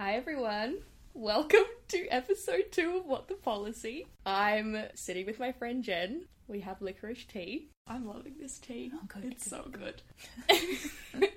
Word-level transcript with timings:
Hi 0.00 0.14
everyone. 0.14 0.78
Welcome 1.12 1.66
to 1.88 2.06
episode 2.06 2.72
two 2.72 2.96
of 2.96 3.04
What 3.04 3.28
the 3.28 3.34
Policy. 3.34 4.06
I'm 4.24 4.74
sitting 4.94 5.26
with 5.26 5.38
my 5.38 5.52
friend 5.52 5.84
Jen. 5.84 6.24
We 6.48 6.60
have 6.60 6.80
licorice 6.80 7.26
tea. 7.26 7.68
I'm 7.86 8.08
loving 8.08 8.36
this 8.40 8.58
tea. 8.58 8.90
Oh, 8.94 9.00
good, 9.06 9.26
it's 9.26 9.50
good, 9.50 9.62
so 9.62 9.70
good. 9.70 10.00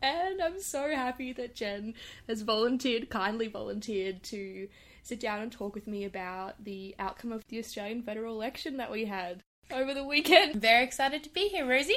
and 0.00 0.40
I'm 0.40 0.60
so 0.60 0.88
happy 0.94 1.32
that 1.32 1.56
Jen 1.56 1.94
has 2.28 2.42
volunteered, 2.42 3.10
kindly 3.10 3.48
volunteered 3.48 4.22
to 4.22 4.68
sit 5.02 5.18
down 5.18 5.40
and 5.40 5.50
talk 5.50 5.74
with 5.74 5.88
me 5.88 6.04
about 6.04 6.62
the 6.62 6.94
outcome 7.00 7.32
of 7.32 7.42
the 7.48 7.58
Australian 7.58 8.04
federal 8.04 8.36
election 8.36 8.76
that 8.76 8.92
we 8.92 9.06
had 9.06 9.42
over 9.72 9.92
the 9.94 10.04
weekend. 10.04 10.62
Very 10.62 10.84
excited 10.84 11.24
to 11.24 11.30
be 11.30 11.48
here, 11.48 11.68
Rosie. 11.68 11.96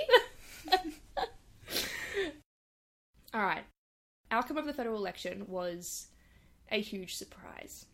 All 3.31 3.43
right. 3.43 3.65
Outcome 4.31 4.57
of 4.57 4.65
the 4.65 4.73
federal 4.73 4.97
election 4.97 5.45
was 5.47 6.07
a 6.69 6.81
huge 6.81 7.15
surprise 7.15 7.85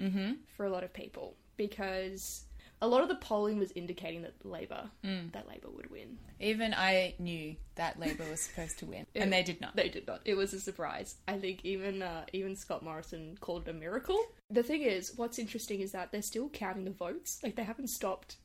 mm-hmm. 0.00 0.32
for 0.56 0.64
a 0.66 0.70
lot 0.70 0.84
of 0.84 0.92
people 0.92 1.36
because 1.56 2.44
a 2.80 2.88
lot 2.88 3.02
of 3.02 3.08
the 3.08 3.14
polling 3.14 3.58
was 3.58 3.70
indicating 3.72 4.22
that 4.22 4.44
Labor 4.44 4.90
Mm. 5.04 5.32
that 5.32 5.46
Labor 5.48 5.70
would 5.70 5.90
win. 5.90 6.18
Even 6.40 6.74
I 6.74 7.14
knew 7.18 7.54
that 7.76 7.98
Labor 8.00 8.24
was 8.28 8.40
supposed 8.40 8.80
to 8.80 8.86
win, 8.86 9.06
and 9.14 9.32
they 9.32 9.44
did 9.44 9.60
not. 9.60 9.76
They 9.76 9.88
did 9.88 10.06
not. 10.06 10.20
It 10.24 10.34
was 10.34 10.52
a 10.52 10.60
surprise. 10.60 11.14
I 11.28 11.38
think 11.38 11.64
even 11.64 12.02
uh, 12.02 12.24
even 12.32 12.56
Scott 12.56 12.82
Morrison 12.82 13.38
called 13.40 13.68
it 13.68 13.70
a 13.70 13.74
miracle. 13.74 14.20
The 14.50 14.64
thing 14.64 14.82
is, 14.82 15.12
what's 15.16 15.38
interesting 15.38 15.80
is 15.80 15.92
that 15.92 16.10
they're 16.10 16.22
still 16.22 16.48
counting 16.48 16.84
the 16.84 16.90
votes. 16.90 17.38
Like 17.44 17.54
they 17.54 17.62
haven't 17.62 17.88
stopped 17.90 18.36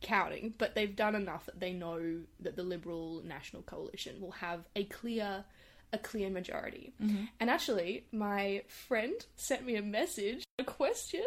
counting, 0.00 0.54
but 0.56 0.76
they've 0.76 0.94
done 0.94 1.16
enough 1.16 1.46
that 1.46 1.58
they 1.58 1.72
know 1.72 2.20
that 2.38 2.54
the 2.54 2.62
Liberal 2.62 3.22
National 3.24 3.62
Coalition 3.62 4.20
will 4.20 4.30
have 4.30 4.60
a 4.76 4.84
clear 4.84 5.44
a 5.92 5.98
clear 5.98 6.30
majority. 6.30 6.92
Mm-hmm. 7.02 7.24
And 7.40 7.50
actually, 7.50 8.04
my 8.12 8.62
friend 8.88 9.14
sent 9.36 9.64
me 9.66 9.76
a 9.76 9.82
message, 9.82 10.44
a 10.58 10.64
question 10.64 11.24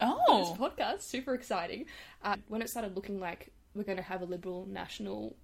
Oh, 0.00 0.38
this 0.40 0.58
podcast. 0.58 1.02
Super 1.02 1.34
exciting. 1.34 1.86
Uh, 2.22 2.36
when 2.48 2.60
it 2.62 2.68
started 2.70 2.96
looking 2.96 3.20
like 3.20 3.52
we're 3.74 3.84
going 3.84 3.98
to 3.98 4.02
have 4.02 4.20
a 4.20 4.24
liberal 4.24 4.66
national 4.66 5.36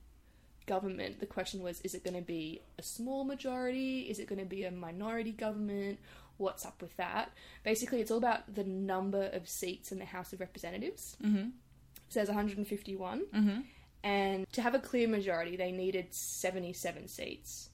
government, 0.66 1.20
the 1.20 1.26
question 1.26 1.62
was: 1.62 1.80
Is 1.82 1.94
it 1.94 2.02
going 2.04 2.16
to 2.16 2.22
be 2.22 2.60
a 2.78 2.82
small 2.82 3.24
majority? 3.24 4.00
Is 4.02 4.18
it 4.18 4.28
going 4.28 4.40
to 4.40 4.44
be 4.44 4.64
a 4.64 4.70
minority 4.70 5.32
government? 5.32 5.98
What's 6.38 6.64
up 6.66 6.80
with 6.82 6.96
that? 6.96 7.30
Basically, 7.64 8.00
it's 8.00 8.10
all 8.10 8.18
about 8.18 8.52
the 8.54 8.64
number 8.64 9.24
of 9.32 9.48
seats 9.48 9.92
in 9.92 9.98
the 9.98 10.04
House 10.04 10.32
of 10.32 10.40
Representatives. 10.40 11.16
mm-hmm. 11.24 11.48
It 11.48 12.12
says 12.12 12.28
151, 12.28 13.22
Mm-hmm. 13.34 13.60
and 14.02 14.50
to 14.52 14.62
have 14.62 14.74
a 14.74 14.78
clear 14.78 15.06
majority, 15.08 15.56
they 15.56 15.72
needed 15.72 16.14
77 16.14 17.06
seats. 17.08 17.68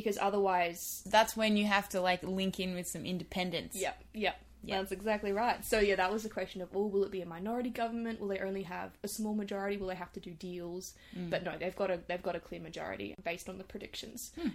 Because 0.00 0.18
otherwise, 0.20 1.02
that's 1.06 1.36
when 1.36 1.56
you 1.56 1.66
have 1.66 1.88
to 1.90 2.00
like 2.00 2.22
link 2.22 2.58
in 2.58 2.74
with 2.74 2.86
some 2.88 3.04
independence. 3.04 3.76
Yep, 3.76 4.02
yep. 4.14 4.36
Yep. 4.62 4.78
That's 4.78 4.92
exactly 4.92 5.32
right. 5.32 5.64
So 5.64 5.78
yeah, 5.80 5.96
that 5.96 6.12
was 6.12 6.22
the 6.22 6.28
question 6.28 6.60
of, 6.60 6.68
oh, 6.74 6.86
will 6.86 7.04
it 7.04 7.10
be 7.10 7.22
a 7.22 7.26
minority 7.26 7.70
government? 7.70 8.20
Will 8.20 8.28
they 8.28 8.40
only 8.40 8.64
have 8.64 8.90
a 9.02 9.08
small 9.08 9.34
majority? 9.34 9.78
Will 9.78 9.86
they 9.86 9.94
have 9.94 10.12
to 10.12 10.20
do 10.20 10.32
deals? 10.32 10.92
Mm. 11.16 11.30
But 11.30 11.44
no, 11.44 11.56
they've 11.58 11.74
got 11.76 11.90
a 11.90 11.98
they've 12.08 12.22
got 12.22 12.36
a 12.36 12.40
clear 12.40 12.60
majority 12.60 13.14
based 13.24 13.48
on 13.48 13.56
the 13.56 13.64
predictions. 13.64 14.32
Hmm. 14.38 14.48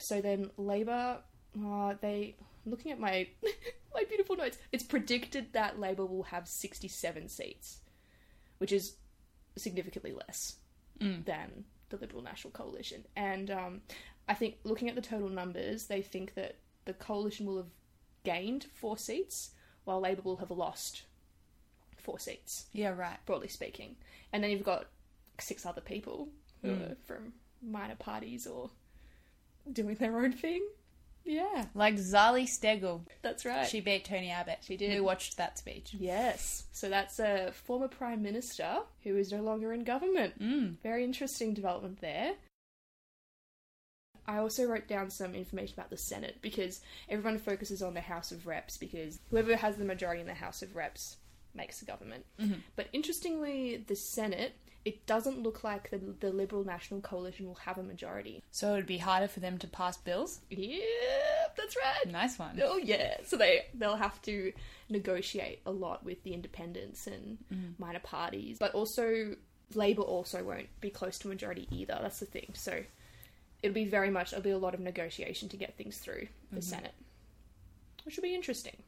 So 0.00 0.20
then 0.22 0.50
Labor, 0.56 1.18
uh, 1.66 1.94
they 2.00 2.36
looking 2.64 2.92
at 2.92 2.98
my 2.98 3.28
my 3.94 4.04
beautiful 4.08 4.36
notes. 4.36 4.56
It's 4.72 4.84
predicted 4.84 5.52
that 5.52 5.78
Labor 5.78 6.06
will 6.06 6.22
have 6.24 6.48
sixty 6.48 6.88
seven 6.88 7.28
seats, 7.28 7.80
which 8.56 8.72
is 8.72 8.96
significantly 9.56 10.12
less 10.12 10.56
Mm. 10.98 11.26
than 11.26 11.64
the 11.90 11.98
Liberal 11.98 12.22
National 12.22 12.52
Coalition. 12.52 13.04
And 13.14 13.50
um, 13.50 13.82
I 14.28 14.34
think 14.34 14.56
looking 14.64 14.88
at 14.88 14.94
the 14.94 15.00
total 15.02 15.28
numbers, 15.28 15.86
they 15.86 16.02
think 16.02 16.34
that 16.34 16.56
the 16.84 16.92
coalition 16.94 17.46
will 17.46 17.56
have 17.58 17.70
gained 18.24 18.66
four 18.74 18.98
seats, 18.98 19.50
while 19.84 20.00
Labor 20.00 20.22
will 20.22 20.36
have 20.38 20.50
lost 20.50 21.02
four 21.96 22.18
seats, 22.18 22.66
Yeah, 22.72 22.90
right. 22.90 23.18
broadly 23.26 23.48
speaking. 23.48 23.96
And 24.32 24.42
then 24.42 24.50
you've 24.50 24.64
got 24.64 24.86
six 25.38 25.64
other 25.66 25.80
people 25.80 26.28
who 26.62 26.68
Mm. 26.68 26.92
are 26.92 26.96
from 27.04 27.32
minor 27.62 27.94
parties 27.96 28.46
or 28.46 28.70
doing 29.72 29.96
their 29.96 30.18
own 30.18 30.32
thing. 30.32 30.66
Yeah, 31.24 31.66
Like 31.74 31.96
Zali 31.96 32.44
Steggall, 32.44 33.00
that's 33.22 33.44
right. 33.44 33.66
she 33.68 33.80
beat 33.80 34.04
Tony 34.04 34.30
Abbott. 34.30 34.58
She 34.62 34.76
did. 34.76 34.92
We 34.94 35.00
watched 35.00 35.36
that 35.38 35.58
speech. 35.58 35.92
Yes. 35.98 36.66
So 36.70 36.88
that's 36.88 37.18
a 37.18 37.50
former 37.52 37.88
Prime 37.88 38.22
Minister 38.22 38.82
who 39.02 39.16
is 39.16 39.32
no 39.32 39.42
longer 39.42 39.72
in 39.72 39.82
government. 39.82 40.38
Mm. 40.40 40.78
Very 40.84 41.02
interesting 41.02 41.52
development 41.52 42.00
there. 42.00 42.34
I 44.28 44.38
also 44.38 44.64
wrote 44.64 44.88
down 44.88 45.10
some 45.10 45.34
information 45.34 45.74
about 45.78 45.90
the 45.90 45.96
Senate 45.96 46.38
because 46.42 46.80
everyone 47.08 47.38
focuses 47.38 47.82
on 47.82 47.94
the 47.94 48.00
House 48.00 48.32
of 48.32 48.46
Reps 48.46 48.76
because 48.76 49.18
whoever 49.30 49.54
has 49.56 49.76
the 49.76 49.84
majority 49.84 50.20
in 50.20 50.26
the 50.26 50.34
House 50.34 50.62
of 50.62 50.74
Reps 50.76 51.16
makes 51.54 51.78
the 51.80 51.86
government. 51.86 52.24
Mhm. 52.38 52.60
But 52.74 52.88
interestingly, 52.92 53.76
the 53.78 53.96
Senate, 53.96 54.52
it 54.84 55.06
doesn't 55.06 55.42
look 55.42 55.64
like 55.64 55.90
the, 55.90 55.98
the 55.98 56.30
Liberal 56.30 56.64
National 56.64 57.00
Coalition 57.00 57.46
will 57.46 57.54
have 57.56 57.78
a 57.78 57.82
majority. 57.82 58.42
So 58.50 58.72
it 58.72 58.76
would 58.76 58.86
be 58.86 58.98
harder 58.98 59.26
for 59.28 59.40
them 59.40 59.58
to 59.58 59.66
pass 59.66 59.96
bills. 59.96 60.40
Yep, 60.50 61.56
that's 61.56 61.76
right. 61.76 62.12
Nice 62.12 62.38
one. 62.38 62.60
Oh 62.62 62.76
yeah, 62.78 63.16
so 63.24 63.36
they 63.36 63.62
they'll 63.74 63.96
have 63.96 64.20
to 64.22 64.52
negotiate 64.88 65.60
a 65.66 65.70
lot 65.70 66.04
with 66.04 66.22
the 66.22 66.32
independents 66.34 67.06
and 67.06 67.38
Mm. 67.52 67.78
minor 67.78 68.00
parties, 68.00 68.58
but 68.58 68.74
also 68.74 69.34
Labor 69.74 70.02
also 70.02 70.44
won't 70.44 70.68
be 70.80 70.90
close 70.90 71.18
to 71.20 71.28
majority 71.28 71.66
either. 71.70 71.98
That's 72.00 72.20
the 72.20 72.26
thing. 72.26 72.50
So 72.54 72.84
it'll 73.62 73.74
be 73.74 73.84
very 73.84 74.10
much 74.10 74.32
it'll 74.32 74.42
be 74.42 74.50
a 74.50 74.58
lot 74.58 74.74
of 74.74 74.80
negotiation 74.80 75.48
to 75.50 75.56
get 75.56 75.76
things 75.76 75.98
through 75.98 76.28
the 76.52 76.60
Mhm. 76.60 76.64
Senate, 76.64 76.94
which 78.04 78.16
will 78.16 78.22
be 78.22 78.34
interesting. 78.34 78.82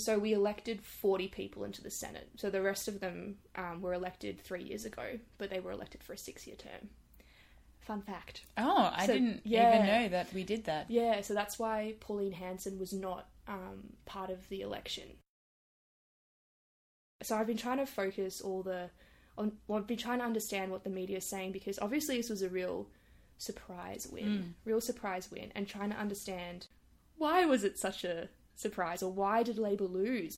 So 0.00 0.18
we 0.18 0.32
elected 0.32 0.82
forty 0.84 1.28
people 1.28 1.64
into 1.64 1.82
the 1.82 1.90
Senate. 1.90 2.28
So 2.36 2.50
the 2.50 2.62
rest 2.62 2.88
of 2.88 3.00
them 3.00 3.38
um, 3.54 3.80
were 3.80 3.94
elected 3.94 4.40
three 4.40 4.64
years 4.64 4.84
ago, 4.84 5.18
but 5.38 5.50
they 5.50 5.60
were 5.60 5.70
elected 5.70 6.02
for 6.02 6.12
a 6.14 6.18
six-year 6.18 6.56
term. 6.56 6.90
Fun 7.80 8.02
fact. 8.02 8.44
Oh, 8.56 8.90
I 8.92 9.06
So, 9.06 9.12
didn't 9.12 9.42
yeah. 9.44 9.74
even 9.74 9.86
know 9.86 10.08
that 10.08 10.32
we 10.32 10.42
did 10.42 10.64
that. 10.64 10.90
Yeah, 10.90 11.20
so 11.20 11.34
that's 11.34 11.58
why 11.58 11.94
Pauline 12.00 12.32
Hanson 12.32 12.78
was 12.78 12.92
not 12.92 13.28
um, 13.46 13.92
part 14.06 14.30
of 14.30 14.48
the 14.48 14.62
election. 14.62 15.18
So 17.22 17.36
I've 17.36 17.46
been 17.46 17.56
trying 17.56 17.78
to 17.78 17.86
focus 17.86 18.40
all 18.40 18.62
the 18.62 18.90
on. 19.38 19.58
Well, 19.66 19.78
I've 19.78 19.86
been 19.86 19.96
trying 19.98 20.18
to 20.18 20.24
understand 20.24 20.72
what 20.72 20.84
the 20.84 20.90
media 20.90 21.18
is 21.18 21.24
saying 21.28 21.52
because 21.52 21.78
obviously 21.78 22.16
this 22.16 22.30
was 22.30 22.42
a 22.42 22.48
real 22.48 22.88
surprise 23.38 24.06
win, 24.10 24.24
Mm. 24.26 24.52
real 24.64 24.80
surprise 24.80 25.30
win, 25.30 25.50
and 25.54 25.66
trying 25.68 25.90
to 25.90 25.96
understand 25.96 26.66
why 27.16 27.44
was 27.44 27.64
it 27.64 27.78
such 27.78 28.04
a 28.04 28.28
surprise 28.56 29.02
or 29.02 29.12
why 29.12 29.42
did 29.42 29.58
Labor 29.58 29.84
lose? 29.84 30.36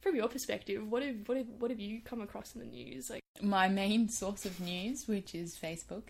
From 0.00 0.16
your 0.16 0.28
perspective, 0.28 0.86
what 0.90 1.02
have 1.02 1.26
what 1.28 1.36
have 1.38 1.48
what 1.58 1.70
have 1.70 1.80
you 1.80 2.00
come 2.02 2.20
across 2.20 2.54
in 2.54 2.60
the 2.60 2.66
news? 2.66 3.08
Like, 3.10 3.22
my 3.40 3.68
main 3.68 4.08
source 4.08 4.44
of 4.44 4.60
news, 4.60 5.08
which 5.08 5.34
is 5.34 5.56
Facebook, 5.56 6.08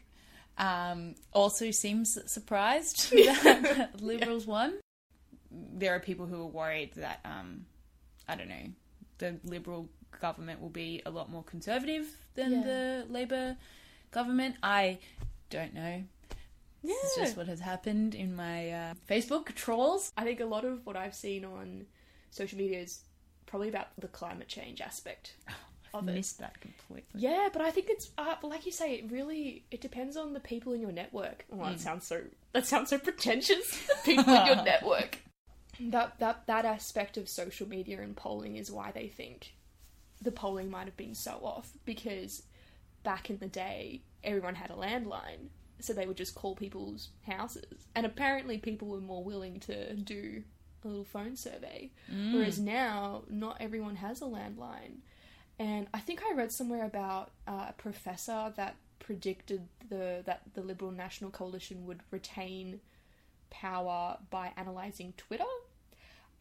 um, 0.58 1.14
also 1.32 1.70
seems 1.70 2.18
surprised 2.30 3.10
that 3.44 3.90
Liberals 4.00 4.46
won. 4.46 4.78
There 5.50 5.94
are 5.94 6.00
people 6.00 6.26
who 6.26 6.42
are 6.42 6.46
worried 6.46 6.94
that, 6.96 7.20
um, 7.24 7.66
I 8.28 8.34
don't 8.34 8.48
know, 8.48 8.66
the 9.18 9.38
Liberal 9.44 9.88
government 10.20 10.60
will 10.60 10.70
be 10.70 11.00
a 11.06 11.10
lot 11.10 11.30
more 11.30 11.44
conservative 11.44 12.06
than 12.34 12.50
Yeah. 12.52 12.62
the 12.62 13.06
Labor 13.08 13.56
government. 14.10 14.56
I 14.62 14.98
don't 15.54 15.74
know. 15.74 16.02
This 16.82 17.02
is 17.04 17.14
just 17.14 17.36
what 17.36 17.46
has 17.46 17.60
happened 17.60 18.14
in 18.14 18.34
my 18.36 18.70
uh, 18.70 18.94
Facebook 19.08 19.54
trolls. 19.54 20.12
I 20.18 20.24
think 20.24 20.40
a 20.40 20.44
lot 20.46 20.64
of 20.64 20.84
what 20.84 20.96
I've 20.96 21.14
seen 21.14 21.44
on 21.44 21.86
social 22.30 22.58
media 22.58 22.80
is 22.80 23.00
probably 23.46 23.68
about 23.68 23.88
the 23.98 24.08
climate 24.08 24.48
change 24.48 24.80
aspect 24.82 25.34
of 25.94 26.06
I 26.06 26.10
it. 26.12 26.14
missed 26.16 26.38
that 26.40 26.60
completely. 26.60 27.20
Yeah, 27.20 27.48
but 27.52 27.62
I 27.62 27.70
think 27.70 27.86
it's 27.88 28.10
uh, 28.18 28.34
like 28.42 28.66
you 28.66 28.72
say, 28.72 28.96
it 28.96 29.10
really 29.10 29.64
it 29.70 29.80
depends 29.80 30.16
on 30.16 30.34
the 30.34 30.40
people 30.40 30.72
in 30.74 30.80
your 30.82 30.92
network. 30.92 31.46
Oh, 31.52 31.56
that 31.64 31.76
Mm. 31.76 31.80
sounds 31.80 32.06
so 32.06 32.20
that 32.52 32.66
sounds 32.66 32.90
so 32.90 32.98
pretentious. 32.98 33.80
People 34.04 34.34
in 34.34 34.46
your 34.46 34.56
network. 34.64 35.18
That 35.80 36.18
that 36.18 36.46
that 36.46 36.64
aspect 36.66 37.16
of 37.16 37.28
social 37.28 37.66
media 37.68 38.00
and 38.02 38.14
polling 38.16 38.56
is 38.56 38.70
why 38.70 38.90
they 38.92 39.08
think 39.08 39.54
the 40.20 40.30
polling 40.32 40.70
might 40.70 40.84
have 40.86 40.96
been 40.96 41.14
so 41.14 41.32
off 41.42 41.70
because 41.84 42.42
back 43.04 43.30
in 43.30 43.38
the 43.38 43.46
day 43.46 44.00
everyone 44.24 44.56
had 44.56 44.70
a 44.70 44.74
landline 44.74 45.48
so 45.80 45.92
they 45.92 46.06
would 46.06 46.16
just 46.16 46.34
call 46.34 46.56
people's 46.56 47.10
houses 47.26 47.86
and 47.94 48.04
apparently 48.06 48.58
people 48.58 48.88
were 48.88 49.00
more 49.00 49.22
willing 49.22 49.60
to 49.60 49.94
do 49.94 50.42
a 50.84 50.88
little 50.88 51.04
phone 51.04 51.36
survey 51.36 51.90
Mm. 52.12 52.34
Whereas 52.34 52.58
now, 52.58 53.22
not 53.28 53.56
everyone 53.60 53.96
has 53.96 54.20
a 54.20 54.26
landline. 54.26 54.98
And 55.58 55.86
I 55.94 56.00
think 56.00 56.20
I 56.28 56.34
read 56.34 56.52
somewhere 56.52 56.84
about 56.84 57.30
uh, 57.46 57.66
a 57.70 57.74
professor 57.76 58.52
that 58.56 58.76
predicted 58.98 59.68
the 59.88 60.22
that 60.26 60.42
the 60.54 60.62
Liberal 60.62 60.90
National 60.90 61.30
Coalition 61.30 61.86
would 61.86 62.00
retain 62.10 62.80
power 63.50 64.18
by 64.30 64.52
analyzing 64.56 65.14
Twitter. 65.16 65.44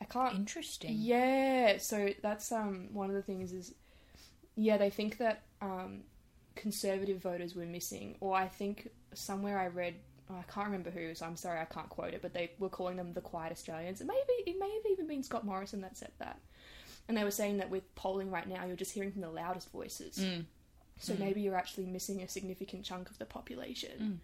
I 0.01 0.05
can't. 0.05 0.35
Interesting. 0.35 0.95
Yeah, 0.97 1.77
so 1.77 2.09
that's 2.21 2.51
um 2.51 2.89
one 2.91 3.09
of 3.09 3.15
the 3.15 3.21
things 3.21 3.53
is, 3.53 3.73
yeah, 4.55 4.77
they 4.77 4.89
think 4.89 5.19
that 5.19 5.43
um 5.61 6.01
conservative 6.55 7.21
voters 7.21 7.55
were 7.55 7.65
missing, 7.65 8.15
or 8.19 8.35
I 8.35 8.47
think 8.47 8.89
somewhere 9.13 9.59
I 9.59 9.67
read 9.67 9.95
I 10.29 10.43
can't 10.51 10.67
remember 10.67 10.89
who, 10.89 11.13
so 11.15 11.25
I'm 11.25 11.35
sorry 11.35 11.59
I 11.59 11.65
can't 11.65 11.89
quote 11.89 12.13
it, 12.13 12.21
but 12.21 12.33
they 12.33 12.51
were 12.59 12.69
calling 12.69 12.97
them 12.97 13.13
the 13.13 13.21
quiet 13.21 13.51
Australians. 13.51 14.01
It 14.01 14.07
maybe 14.07 14.49
it 14.49 14.59
may 14.59 14.69
have 14.69 14.91
even 14.91 15.07
been 15.07 15.23
Scott 15.23 15.45
Morrison 15.45 15.81
that 15.81 15.97
said 15.97 16.11
that. 16.19 16.39
And 17.07 17.17
they 17.17 17.23
were 17.23 17.31
saying 17.31 17.57
that 17.57 17.69
with 17.69 17.93
polling 17.95 18.31
right 18.31 18.47
now, 18.47 18.65
you're 18.65 18.77
just 18.77 18.93
hearing 18.93 19.11
from 19.11 19.21
the 19.21 19.29
loudest 19.29 19.71
voices. 19.71 20.17
Mm. 20.17 20.45
So 20.99 21.13
mm. 21.13 21.19
maybe 21.19 21.41
you're 21.41 21.57
actually 21.57 21.85
missing 21.85 22.21
a 22.21 22.27
significant 22.27 22.85
chunk 22.85 23.09
of 23.09 23.17
the 23.19 23.25
population. 23.25 23.91
Mm. 24.01 24.17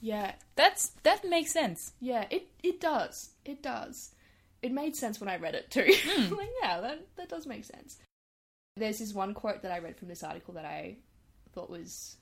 Yeah, 0.00 0.32
That's 0.54 0.92
that 1.02 1.24
makes 1.24 1.52
sense. 1.52 1.92
yeah, 2.00 2.26
it 2.30 2.48
it 2.62 2.80
does. 2.80 3.30
It 3.44 3.62
does. 3.62 4.10
It 4.62 4.72
made 4.72 4.94
sense 4.94 5.20
when 5.20 5.28
I 5.28 5.36
read 5.36 5.54
it 5.54 5.70
too. 5.70 5.84
Mm. 5.84 6.30
like, 6.36 6.50
yeah, 6.62 6.80
that 6.80 7.06
that 7.16 7.28
does 7.28 7.46
make 7.46 7.64
sense. 7.64 7.98
There's 8.76 8.98
this 8.98 9.14
one 9.14 9.32
quote 9.34 9.62
that 9.62 9.72
I 9.72 9.78
read 9.78 9.96
from 9.96 10.08
this 10.08 10.22
article 10.22 10.54
that 10.54 10.66
I 10.66 10.96
thought 11.56 11.70
was 11.70 12.16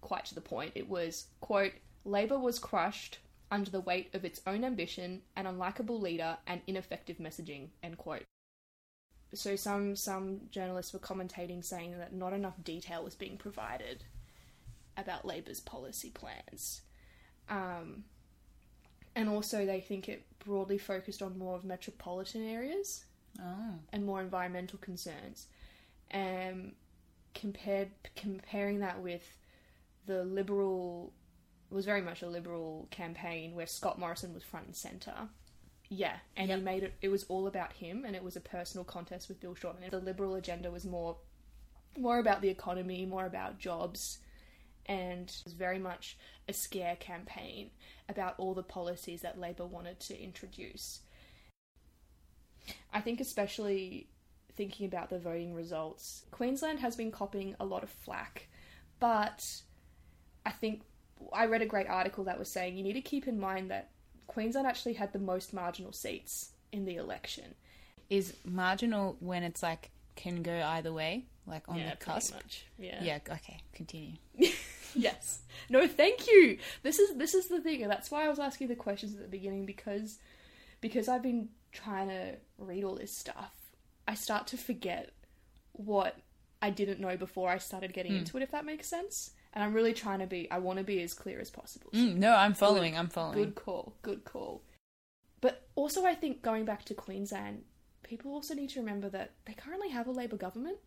quite 0.00 0.24
to 0.26 0.34
the 0.34 0.40
point. 0.40 0.72
It 0.74 0.88
was 0.88 1.26
quote, 1.40 1.72
Labour 2.04 2.38
was 2.38 2.58
crushed 2.58 3.18
under 3.50 3.70
the 3.70 3.80
weight 3.80 4.14
of 4.14 4.24
its 4.24 4.40
own 4.46 4.64
ambition, 4.64 5.20
an 5.36 5.44
unlikable 5.44 6.00
leader, 6.00 6.38
and 6.46 6.62
ineffective 6.66 7.18
messaging, 7.18 7.68
end 7.82 7.98
quote. 7.98 8.24
So 9.34 9.56
some 9.56 9.94
some 9.96 10.40
journalists 10.50 10.92
were 10.92 11.00
commentating 11.00 11.62
saying 11.64 11.98
that 11.98 12.12
not 12.14 12.32
enough 12.32 12.54
detail 12.64 13.04
was 13.04 13.14
being 13.14 13.36
provided 13.36 14.04
about 14.96 15.24
Labour's 15.26 15.60
policy 15.60 16.10
plans. 16.10 16.82
Um, 17.48 18.04
and 19.14 19.28
also 19.28 19.66
they 19.66 19.80
think 19.80 20.08
it 20.08 20.24
broadly 20.38 20.78
focused 20.78 21.20
on 21.20 21.38
more 21.38 21.56
of 21.56 21.64
metropolitan 21.64 22.42
areas 22.48 23.04
Oh. 23.40 23.74
and 23.92 24.06
more 24.06 24.20
environmental 24.20 24.78
concerns. 24.78 25.48
Um, 26.12 26.72
compared 27.34 27.90
comparing 28.16 28.80
that 28.80 29.00
with 29.02 29.22
the 30.06 30.24
liberal 30.24 31.12
was 31.70 31.84
very 31.84 32.02
much 32.02 32.22
a 32.22 32.28
liberal 32.28 32.86
campaign 32.90 33.54
where 33.54 33.66
Scott 33.66 33.98
Morrison 33.98 34.32
was 34.32 34.42
front 34.42 34.66
and 34.66 34.76
center. 34.76 35.28
Yeah, 35.88 36.18
and 36.36 36.48
Yep. 36.48 36.58
he 36.58 36.64
made 36.64 36.82
it. 36.82 36.94
It 37.02 37.08
was 37.08 37.24
all 37.24 37.46
about 37.46 37.74
him, 37.74 38.04
and 38.04 38.16
it 38.16 38.22
was 38.22 38.36
a 38.36 38.40
personal 38.40 38.84
contest 38.84 39.28
with 39.28 39.40
Bill 39.40 39.54
Shorten. 39.54 39.88
The 39.90 39.98
liberal 39.98 40.34
agenda 40.34 40.70
was 40.70 40.84
more, 40.84 41.18
more 41.98 42.18
about 42.18 42.40
the 42.40 42.48
economy, 42.48 43.04
more 43.06 43.26
about 43.26 43.58
jobs, 43.58 44.18
and 44.86 45.28
it 45.28 45.42
was 45.44 45.52
very 45.54 45.78
much 45.78 46.16
a 46.48 46.52
scare 46.52 46.96
campaign 46.96 47.70
about 48.08 48.34
all 48.38 48.54
the 48.54 48.62
policies 48.62 49.22
that 49.22 49.38
Labor 49.38 49.66
wanted 49.66 50.00
to 50.00 50.18
introduce. 50.18 51.00
I 52.92 53.00
think, 53.00 53.20
especially 53.20 54.08
thinking 54.56 54.86
about 54.86 55.10
the 55.10 55.18
voting 55.18 55.54
results, 55.54 56.24
Queensland 56.30 56.80
has 56.80 56.96
been 56.96 57.10
copying 57.10 57.54
a 57.60 57.64
lot 57.64 57.82
of 57.82 57.90
flack, 57.90 58.48
but 59.00 59.44
I 60.46 60.50
think 60.50 60.82
I 61.32 61.46
read 61.46 61.62
a 61.62 61.66
great 61.66 61.88
article 61.88 62.24
that 62.24 62.38
was 62.38 62.52
saying 62.52 62.76
you 62.76 62.82
need 62.82 62.94
to 62.94 63.00
keep 63.00 63.26
in 63.26 63.38
mind 63.38 63.70
that 63.70 63.90
Queensland 64.26 64.66
actually 64.66 64.94
had 64.94 65.12
the 65.12 65.18
most 65.18 65.52
marginal 65.52 65.92
seats 65.92 66.50
in 66.72 66.84
the 66.84 66.96
election. 66.96 67.54
Is 68.10 68.36
marginal 68.44 69.16
when 69.20 69.42
it's 69.42 69.62
like 69.62 69.90
can 70.16 70.42
go 70.42 70.62
either 70.62 70.92
way, 70.92 71.24
like 71.46 71.68
on 71.68 71.76
yeah, 71.76 71.90
the 71.90 71.96
cusp. 71.96 72.34
Yeah. 72.78 73.02
Yeah. 73.02 73.18
Okay. 73.28 73.58
Continue. 73.72 74.16
yes. 74.94 75.40
No, 75.68 75.86
thank 75.86 76.26
you. 76.26 76.58
This 76.82 76.98
is 76.98 77.16
this 77.16 77.34
is 77.34 77.48
the 77.48 77.60
thing, 77.60 77.82
and 77.82 77.90
that's 77.90 78.10
why 78.10 78.24
I 78.24 78.28
was 78.28 78.38
asking 78.38 78.68
the 78.68 78.76
questions 78.76 79.14
at 79.14 79.22
the 79.22 79.28
beginning 79.28 79.66
because 79.66 80.18
because 80.80 81.08
I've 81.08 81.22
been 81.22 81.48
trying 81.72 82.08
to 82.08 82.36
read 82.58 82.84
all 82.84 82.94
this 82.94 83.16
stuff. 83.16 83.52
I 84.06 84.14
start 84.14 84.46
to 84.48 84.56
forget 84.56 85.10
what 85.72 86.16
I 86.62 86.70
didn't 86.70 87.00
know 87.00 87.16
before 87.16 87.50
I 87.50 87.58
started 87.58 87.92
getting 87.92 88.16
into 88.16 88.36
it. 88.36 88.42
If 88.42 88.50
that 88.52 88.64
makes 88.64 88.88
sense. 88.88 89.30
And 89.52 89.62
I'm 89.62 89.72
really 89.72 89.92
trying 89.92 90.18
to 90.18 90.26
be. 90.26 90.50
I 90.50 90.58
want 90.58 90.78
to 90.78 90.84
be 90.84 91.00
as 91.02 91.14
clear 91.14 91.40
as 91.40 91.50
possible. 91.50 91.90
Mm, 91.92 92.16
no, 92.16 92.34
I'm 92.34 92.54
following. 92.54 92.98
I'm 92.98 93.08
following. 93.08 93.38
Good 93.38 93.54
call. 93.54 93.94
Good 94.02 94.24
call. 94.24 94.62
But 95.40 95.68
also, 95.76 96.04
I 96.04 96.14
think 96.14 96.42
going 96.42 96.64
back 96.64 96.84
to 96.86 96.94
Queensland, 96.94 97.62
people 98.02 98.32
also 98.32 98.54
need 98.54 98.70
to 98.70 98.80
remember 98.80 99.08
that 99.10 99.32
they 99.44 99.52
currently 99.52 99.90
have 99.90 100.08
a 100.08 100.10
Labor 100.10 100.36
government. 100.36 100.78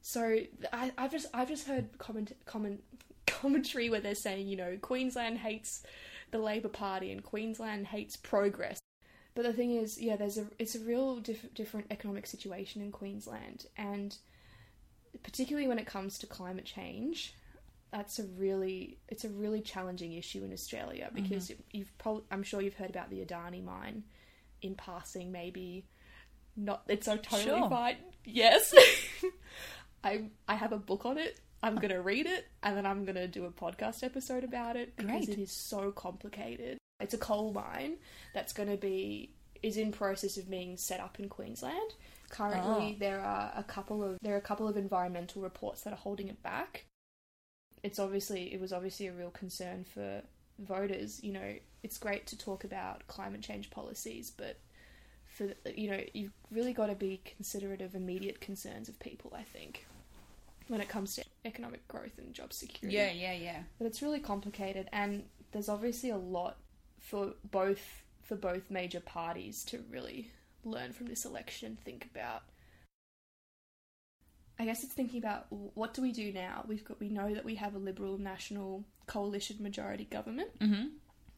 So 0.00 0.40
I, 0.72 0.92
I've 0.96 1.10
just 1.10 1.26
I've 1.34 1.48
just 1.48 1.66
heard 1.66 1.98
comment 1.98 2.32
comment 2.44 2.82
commentary 3.26 3.90
where 3.90 4.00
they're 4.00 4.14
saying 4.14 4.48
you 4.48 4.56
know 4.56 4.76
Queensland 4.80 5.38
hates 5.38 5.82
the 6.30 6.38
Labor 6.38 6.68
Party 6.68 7.10
and 7.10 7.22
Queensland 7.22 7.86
hates 7.88 8.16
progress. 8.16 8.78
But 9.38 9.46
the 9.46 9.52
thing 9.52 9.76
is, 9.76 10.00
yeah, 10.00 10.16
there's 10.16 10.36
a 10.36 10.48
it's 10.58 10.74
a 10.74 10.80
real 10.80 11.20
diff- 11.20 11.54
different 11.54 11.86
economic 11.92 12.26
situation 12.26 12.82
in 12.82 12.90
Queensland, 12.90 13.66
and 13.76 14.16
particularly 15.22 15.68
when 15.68 15.78
it 15.78 15.86
comes 15.86 16.18
to 16.18 16.26
climate 16.26 16.64
change, 16.64 17.34
that's 17.92 18.18
a 18.18 18.24
really 18.24 18.98
it's 19.06 19.24
a 19.24 19.28
really 19.28 19.60
challenging 19.60 20.14
issue 20.14 20.42
in 20.42 20.52
Australia 20.52 21.04
mm-hmm. 21.04 21.22
because 21.22 21.52
you've 21.70 21.96
probably 21.98 22.24
I'm 22.32 22.42
sure 22.42 22.60
you've 22.60 22.74
heard 22.74 22.90
about 22.90 23.10
the 23.10 23.24
Adani 23.24 23.62
mine 23.62 24.02
in 24.60 24.74
passing 24.74 25.30
maybe 25.30 25.86
not 26.56 26.82
it's 26.88 27.06
so 27.06 27.16
totally 27.16 27.60
Sure. 27.60 27.70
fine. 27.70 27.98
Yes. 28.24 28.74
I 30.02 30.30
I 30.48 30.56
have 30.56 30.72
a 30.72 30.78
book 30.78 31.06
on 31.06 31.16
it. 31.16 31.38
I'm 31.62 31.78
uh. 31.78 31.80
gonna 31.80 32.02
read 32.02 32.26
it 32.26 32.48
and 32.64 32.76
then 32.76 32.86
I'm 32.86 33.04
gonna 33.04 33.28
do 33.28 33.44
a 33.44 33.52
podcast 33.52 34.02
episode 34.02 34.42
about 34.42 34.74
it 34.74 34.96
because 34.96 35.26
Great. 35.26 35.38
it 35.38 35.42
is 35.42 35.52
so 35.52 35.92
complicated 35.92 36.77
it's 37.00 37.14
a 37.14 37.18
coal 37.18 37.52
mine 37.52 37.96
that's 38.34 38.52
gonna 38.52 38.76
be 38.76 39.32
is 39.62 39.76
in 39.76 39.90
process 39.92 40.36
of 40.36 40.48
being 40.48 40.76
set 40.76 41.00
up 41.00 41.18
in 41.18 41.28
Queensland 41.28 41.94
currently 42.30 42.94
Oh. 42.94 42.98
there 42.98 43.20
are 43.20 43.52
a 43.56 43.62
couple 43.62 44.02
of 44.04 44.18
there 44.20 44.34
are 44.34 44.38
a 44.38 44.42
couple 44.42 44.68
of 44.68 44.76
environmental 44.76 45.42
reports 45.42 45.82
that 45.82 45.92
are 45.92 45.96
holding 45.96 46.28
it 46.28 46.42
back 46.42 46.84
it's 47.82 47.98
obviously 47.98 48.52
it 48.52 48.60
was 48.60 48.72
obviously 48.72 49.06
a 49.06 49.12
real 49.12 49.30
concern 49.30 49.84
for 49.84 50.22
voters. 50.58 51.22
You 51.22 51.32
know, 51.32 51.54
it's 51.82 51.98
great 51.98 52.26
to 52.26 52.36
talk 52.38 52.64
about 52.64 53.06
climate 53.06 53.40
change 53.42 53.70
policies, 53.70 54.32
but 54.36 54.58
for 55.26 55.52
you 55.74 55.90
know, 55.90 56.00
you've 56.12 56.32
really 56.50 56.72
got 56.72 56.86
to 56.88 56.94
be 56.96 57.20
considerate 57.24 57.80
of 57.80 57.94
immediate 57.94 58.40
concerns 58.40 58.88
of 58.88 58.98
people. 58.98 59.32
I 59.36 59.42
think 59.44 59.86
when 60.66 60.80
it 60.80 60.88
comes 60.88 61.14
to 61.14 61.24
economic 61.44 61.86
growth 61.88 62.18
and 62.18 62.34
job 62.34 62.52
security. 62.52 62.96
Yeah. 62.96 63.12
Yeah. 63.12 63.32
Yeah. 63.34 63.62
but 63.78 63.86
it's 63.86 64.02
really 64.02 64.20
complicated, 64.20 64.88
and 64.92 65.24
there's 65.52 65.68
obviously 65.68 66.10
a 66.10 66.16
lot 66.18 66.56
for 67.00 67.34
both 67.50 68.02
for 68.22 68.36
both 68.36 68.70
major 68.70 69.00
parties 69.00 69.64
to 69.64 69.82
really 69.90 70.30
learn 70.64 70.92
from 70.92 71.06
this 71.06 71.24
election. 71.24 71.68
and 71.68 71.80
Think 71.80 72.08
about. 72.10 72.42
I 74.60 74.64
guess 74.64 74.82
it's 74.82 74.92
thinking 74.92 75.20
about 75.20 75.46
what 75.50 75.94
do 75.94 76.02
we 76.02 76.10
do 76.10 76.32
now? 76.32 76.64
We've 76.66 76.84
got 76.84 76.98
we 76.98 77.08
know 77.08 77.32
that 77.34 77.44
we 77.44 77.54
have 77.56 77.74
a 77.74 77.78
liberal 77.78 78.18
national 78.18 78.84
coalition 79.06 79.56
majority 79.60 80.04
government. 80.04 80.58
Mm-hmm. 80.58 80.86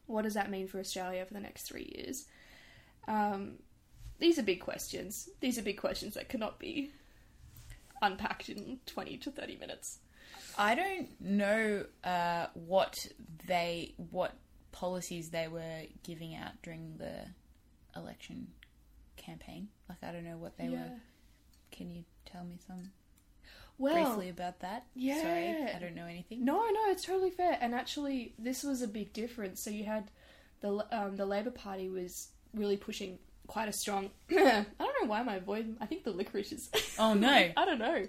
What 0.07 0.23
does 0.23 0.33
that 0.33 0.49
mean 0.49 0.67
for 0.67 0.79
Australia 0.79 1.25
for 1.25 1.33
the 1.33 1.39
next 1.39 1.63
three 1.63 1.91
years? 1.95 2.25
Um, 3.07 3.59
these 4.19 4.39
are 4.39 4.43
big 4.43 4.59
questions. 4.59 5.29
These 5.39 5.57
are 5.57 5.61
big 5.61 5.77
questions 5.77 6.15
that 6.15 6.29
cannot 6.29 6.59
be 6.59 6.91
unpacked 8.01 8.49
in 8.49 8.79
twenty 8.87 9.17
to 9.17 9.31
thirty 9.31 9.55
minutes. 9.55 9.99
I 10.57 10.75
don't 10.75 11.09
know 11.21 11.85
uh, 12.03 12.47
what 12.53 13.07
they 13.45 13.93
what 14.09 14.33
policies 14.71 15.29
they 15.29 15.47
were 15.47 15.83
giving 16.03 16.35
out 16.35 16.51
during 16.63 16.97
the 16.97 17.13
election 17.99 18.47
campaign. 19.17 19.67
Like 19.89 19.99
I 20.03 20.11
don't 20.11 20.23
know 20.25 20.37
what 20.37 20.57
they 20.57 20.69
were. 20.69 20.91
Can 21.71 21.89
you 21.89 22.03
tell 22.25 22.43
me 22.43 22.57
some 22.67 22.91
Well, 23.77 23.93
briefly 23.93 24.29
about 24.29 24.59
that? 24.61 24.85
yeah. 24.95 25.21
Sorry, 25.21 25.75
I 25.75 25.79
don't 25.79 25.95
know 25.95 26.05
anything. 26.05 26.43
No, 26.45 26.57
no, 26.57 26.79
it's 26.91 27.03
totally 27.05 27.31
fair. 27.31 27.57
And 27.61 27.73
actually, 27.73 28.33
this 28.39 28.63
was 28.63 28.81
a 28.81 28.87
big 28.87 29.13
difference. 29.13 29.61
So 29.61 29.69
you 29.69 29.83
had 29.85 30.11
the 30.61 30.85
um, 30.91 31.15
the 31.17 31.25
Labor 31.25 31.51
Party 31.51 31.89
was 31.89 32.29
really 32.53 32.77
pushing 32.77 33.19
quite 33.47 33.67
a 33.69 33.73
strong. 33.73 34.09
I 34.31 34.65
don't 34.79 34.95
know 35.01 35.07
why 35.07 35.23
my 35.23 35.39
voice. 35.39 35.65
I 35.79 35.85
think 35.85 36.03
the 36.03 36.11
licorice 36.11 36.51
is. 36.51 36.69
Oh 36.99 37.13
no. 37.13 37.29
I 37.57 37.65
don't 37.65 37.79
know. 37.79 38.07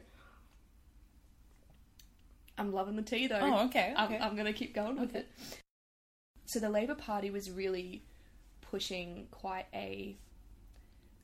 I'm 2.59 2.73
loving 2.73 2.97
the 2.97 3.03
tea 3.03 3.27
though. 3.27 3.41
Oh 3.41 3.65
okay. 3.67 3.93
I'm. 3.97 4.13
I'm 4.21 4.35
going 4.35 4.47
to 4.47 4.53
keep 4.53 4.75
going 4.75 5.01
with 5.01 5.11
Okay. 5.11 5.21
it. 5.21 5.29
So 6.53 6.61
the 6.61 6.69
Labor 6.69 6.95
Party 6.95 7.31
was 7.31 7.51
really 7.51 8.03
pushing 8.61 9.27
quite 9.31 9.65
a 9.73 10.19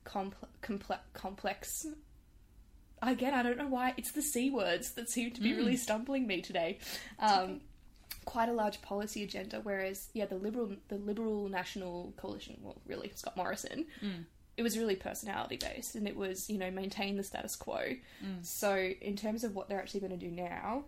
compl- 0.07 0.33
comple- 0.63 1.01
complex. 1.13 1.87
Again, 3.03 3.35
I 3.35 3.43
don't 3.43 3.59
know 3.59 3.69
why 3.69 3.93
it's 3.99 4.13
the 4.13 4.23
c 4.23 4.49
words 4.49 4.93
that 4.93 5.11
seem 5.11 5.33
to 5.33 5.43
be 5.43 5.53
really 5.53 5.75
mm. 5.75 5.79
stumbling 5.79 6.27
me 6.27 6.41
today. 6.41 6.79
Um, 7.19 7.61
Quite 8.25 8.49
a 8.49 8.53
large 8.53 8.81
policy 8.81 9.23
agenda, 9.23 9.61
whereas 9.63 10.09
yeah, 10.15 10.25
the 10.25 10.37
liberal 10.37 10.73
the 10.89 10.97
Liberal 10.97 11.51
National 11.51 12.15
Coalition, 12.17 12.57
well, 12.63 12.81
really 12.87 13.13
Scott 13.15 13.37
Morrison, 13.37 13.85
mm. 14.03 14.25
it 14.57 14.63
was 14.63 14.79
really 14.79 14.97
personality 14.97 15.57
based, 15.57 15.95
and 15.95 16.09
it 16.09 16.17
was 16.17 16.49
you 16.49 16.57
know 16.57 16.71
maintain 16.71 17.17
the 17.17 17.23
status 17.23 17.55
quo. 17.55 17.81
Mm. 18.25 18.45
So 18.45 18.75
in 18.75 19.17
terms 19.17 19.45
of 19.45 19.55
what 19.55 19.69
they're 19.69 19.81
actually 19.81 20.01
going 20.01 20.19
to 20.19 20.27
do 20.29 20.31
now, 20.31 20.85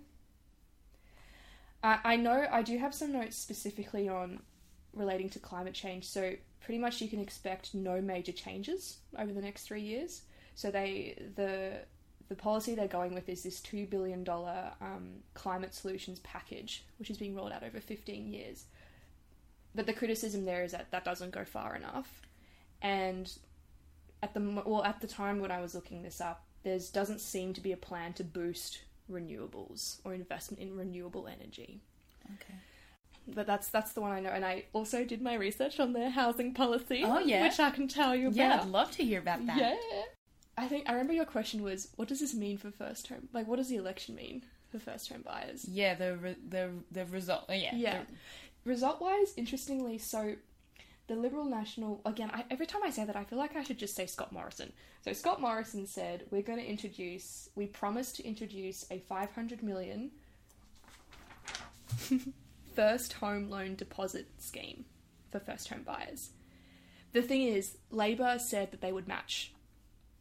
I, 1.83 2.17
know 2.17 2.47
I 2.51 2.63
do 2.63 2.77
have 2.79 2.95
some 2.95 3.13
notes 3.13 3.37
specifically 3.37 4.09
on 4.09 4.41
relating 4.93 5.31
to 5.31 5.39
climate 5.39 5.75
change. 5.75 6.07
So 6.07 6.35
pretty 6.61 6.79
much 6.79 7.01
you 7.01 7.09
can 7.09 7.21
expect 7.21 7.75
no 7.75 8.01
major 8.01 8.33
changes 8.33 8.99
over 9.19 9.33
the 9.33 9.41
next 9.41 9.63
three 9.63 9.83
years. 9.83 10.23
So 10.55 10.71
they 10.71 11.17
the 11.37 11.79
the 12.29 12.35
policy 12.37 12.75
they're 12.75 12.87
going 12.87 13.13
with 13.13 13.29
is 13.29 13.43
this 13.43 13.61
$2 13.61 13.91
billion 13.91 14.25
um, 14.29 15.15
climate 15.35 15.75
solutions 15.75 16.21
package, 16.21 16.85
which 16.99 17.11
is 17.11 17.19
being 17.19 17.35
rolled 17.35 17.51
out 17.51 17.65
over 17.65 17.81
15 17.81 18.29
years. 18.29 18.67
But 19.75 19.87
the 19.87 19.93
criticism 19.93 20.45
there 20.45 20.63
is 20.63 20.71
that 20.71 20.93
that 20.93 21.05
doesn't 21.05 21.33
go 21.33 21.45
far 21.45 21.75
enough. 21.75 22.23
And 22.83 23.33
at 24.23 24.35
the 24.35 24.63
well, 24.65 24.85
at 24.85 25.01
the 25.01 25.07
time 25.07 25.41
when 25.41 25.51
I 25.51 25.61
was 25.61 25.75
looking 25.75 26.03
this 26.03 26.21
up, 26.21 26.45
there 26.63 26.79
doesn't 26.93 27.21
seem 27.21 27.53
to 27.55 27.61
be 27.61 27.73
a 27.73 27.77
plan 27.77 28.13
to 28.15 28.25
boost 28.25 28.83
renewables 29.11 29.99
or 30.05 30.15
investment 30.15 30.63
in 30.63 30.77
renewable 30.77 31.27
energy. 31.27 31.81
Okay. 32.27 32.55
But 33.29 33.47
that's 33.47 33.69
that's 33.69 33.93
the 33.93 34.01
one 34.01 34.13
I 34.13 34.21
know, 34.21 34.31
and 34.31 34.45
I 34.45 34.65
also 34.73 35.05
did 35.05 35.23
my 35.23 35.35
research 35.35 35.79
on 35.79 35.93
their 35.93 36.11
housing 36.11 36.55
policy. 36.55 37.03
Oh, 37.05 37.19
yeah? 37.21 37.43
which 37.43 37.61
I 37.61 37.71
can 37.71 37.87
tell 37.87 38.15
you 38.15 38.29
about. 38.29 38.37
Yeah, 38.37 38.61
I'd 38.61 38.69
love 38.69 38.91
to 38.93 39.05
hear 39.05 39.21
about 39.21 39.47
that. 39.47 39.57
Yeah. 39.57 39.77
I 40.57 40.67
think 40.67 40.89
I 40.89 40.93
remember 40.93 41.13
your 41.13 41.25
question 41.25 41.63
was, 41.63 41.89
what 41.97 42.09
does 42.09 42.21
this 42.21 42.35
mean 42.35 42.59
for 42.59 42.71
first 42.71 43.09
home? 43.09 43.29
Like, 43.33 43.47
what 43.47 43.57
does 43.57 43.69
the 43.69 43.77
election 43.77 44.15
mean 44.15 44.45
for 44.71 44.79
first 44.79 45.09
home 45.11 45.23
buyers? 45.25 45.65
Yeah, 45.69 45.95
the 45.95 46.17
re- 46.17 46.37
the 46.49 46.71
the 46.91 47.07
result. 47.07 47.45
Yeah. 47.49 47.75
Yeah. 47.75 48.03
Result 48.65 49.01
wise, 49.01 49.33
interestingly, 49.37 49.97
so 49.97 50.35
the 51.11 51.17
Liberal 51.17 51.45
National 51.45 52.01
again. 52.07 52.31
I, 52.33 52.45
every 52.53 52.67
time 52.67 52.83
I 52.85 52.91
say 52.91 53.05
that, 53.05 53.17
I 53.17 53.25
feel 53.25 53.37
like 53.37 53.57
I 53.57 53.65
should 53.65 53.79
just 53.79 53.97
say 53.97 54.07
Scott 54.07 54.31
Morrison. 54.31 54.73
So 55.05 55.13
Scott 55.13 55.41
Morrison 55.41 55.85
said, 55.85 56.25
"We're 56.31 56.41
going 56.41 56.61
to 56.61 56.65
introduce. 56.65 57.49
We 57.57 57.67
promise 57.67 58.13
to 58.13 58.25
introduce 58.25 58.87
a 58.93 59.01
500 59.01 59.61
million 59.61 60.13
first 62.77 63.15
home 63.15 63.51
loan 63.51 63.75
deposit 63.75 64.29
scheme 64.39 64.85
for 65.33 65.41
first 65.41 65.69
home 65.69 65.83
buyers." 65.83 66.31
The 67.13 67.23
thing 67.23 67.43
is, 67.43 67.77
Labor 67.91 68.39
said 68.39 68.71
that 68.71 68.81
they 68.81 68.93
would 68.93 69.09
match 69.09 69.53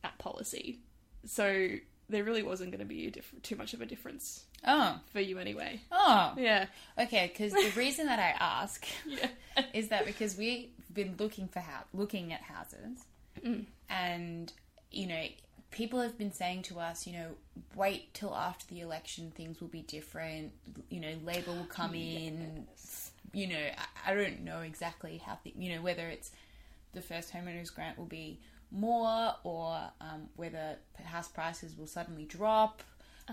that 0.02 0.18
policy, 0.18 0.80
so 1.24 1.68
there 2.10 2.24
really 2.24 2.42
wasn't 2.42 2.72
going 2.72 2.80
to 2.80 2.86
be 2.86 3.06
a 3.06 3.12
diff- 3.12 3.36
too 3.44 3.56
much 3.56 3.76
of 3.76 3.82
a 3.82 3.86
difference 3.86 4.46
Oh. 4.68 5.00
for 5.12 5.20
you 5.20 5.38
anyway. 5.40 5.80
Oh. 5.92 6.34
Yeah, 6.38 6.66
Okay, 6.98 7.28
because 7.34 7.54
the 7.54 7.72
reason 7.80 8.08
that 8.08 8.20
I 8.20 8.36
ask 8.40 8.86
yeah, 9.08 9.28
is 9.74 9.88
that 9.90 10.06
because 10.06 10.38
we've 10.38 10.70
been 10.94 11.16
looking 11.18 11.48
for 11.48 11.60
house, 11.60 11.86
looking 11.94 12.34
at 12.34 12.42
houses, 12.42 13.06
Mm. 13.46 13.66
and 13.90 14.52
you 14.92 15.08
know, 15.08 15.24
people 15.72 16.02
have 16.02 16.18
been 16.18 16.34
saying 16.34 16.64
to 16.64 16.80
us, 16.80 17.08
you 17.08 17.14
know, 17.14 17.28
wait 17.76 18.14
till 18.14 18.36
after 18.36 18.66
the 18.68 18.82
election, 18.82 19.32
things 19.34 19.62
will 19.62 19.68
be 19.70 19.82
different. 19.84 20.52
You 20.90 21.00
know, 21.00 21.14
Labor 21.24 21.52
will 21.52 21.68
come 21.70 21.94
in. 21.96 22.68
You 23.32 23.48
know, 23.48 23.56
I, 24.06 24.12
I 24.12 24.14
don't 24.16 24.42
know 24.44 24.60
exactly 24.62 25.22
how 25.24 25.38
th- 25.44 25.56
you 25.58 25.74
know 25.76 25.82
whether 25.82 26.08
it's 26.10 26.32
the 26.94 27.02
first 27.02 27.32
homeowners 27.32 27.74
grant 27.74 27.98
will 27.98 28.06
be 28.08 28.40
more 28.72 29.36
or 29.44 29.80
um, 30.02 30.28
whether 30.36 30.76
house 31.06 31.28
prices 31.30 31.78
will 31.78 31.88
suddenly 31.88 32.26
drop. 32.26 32.84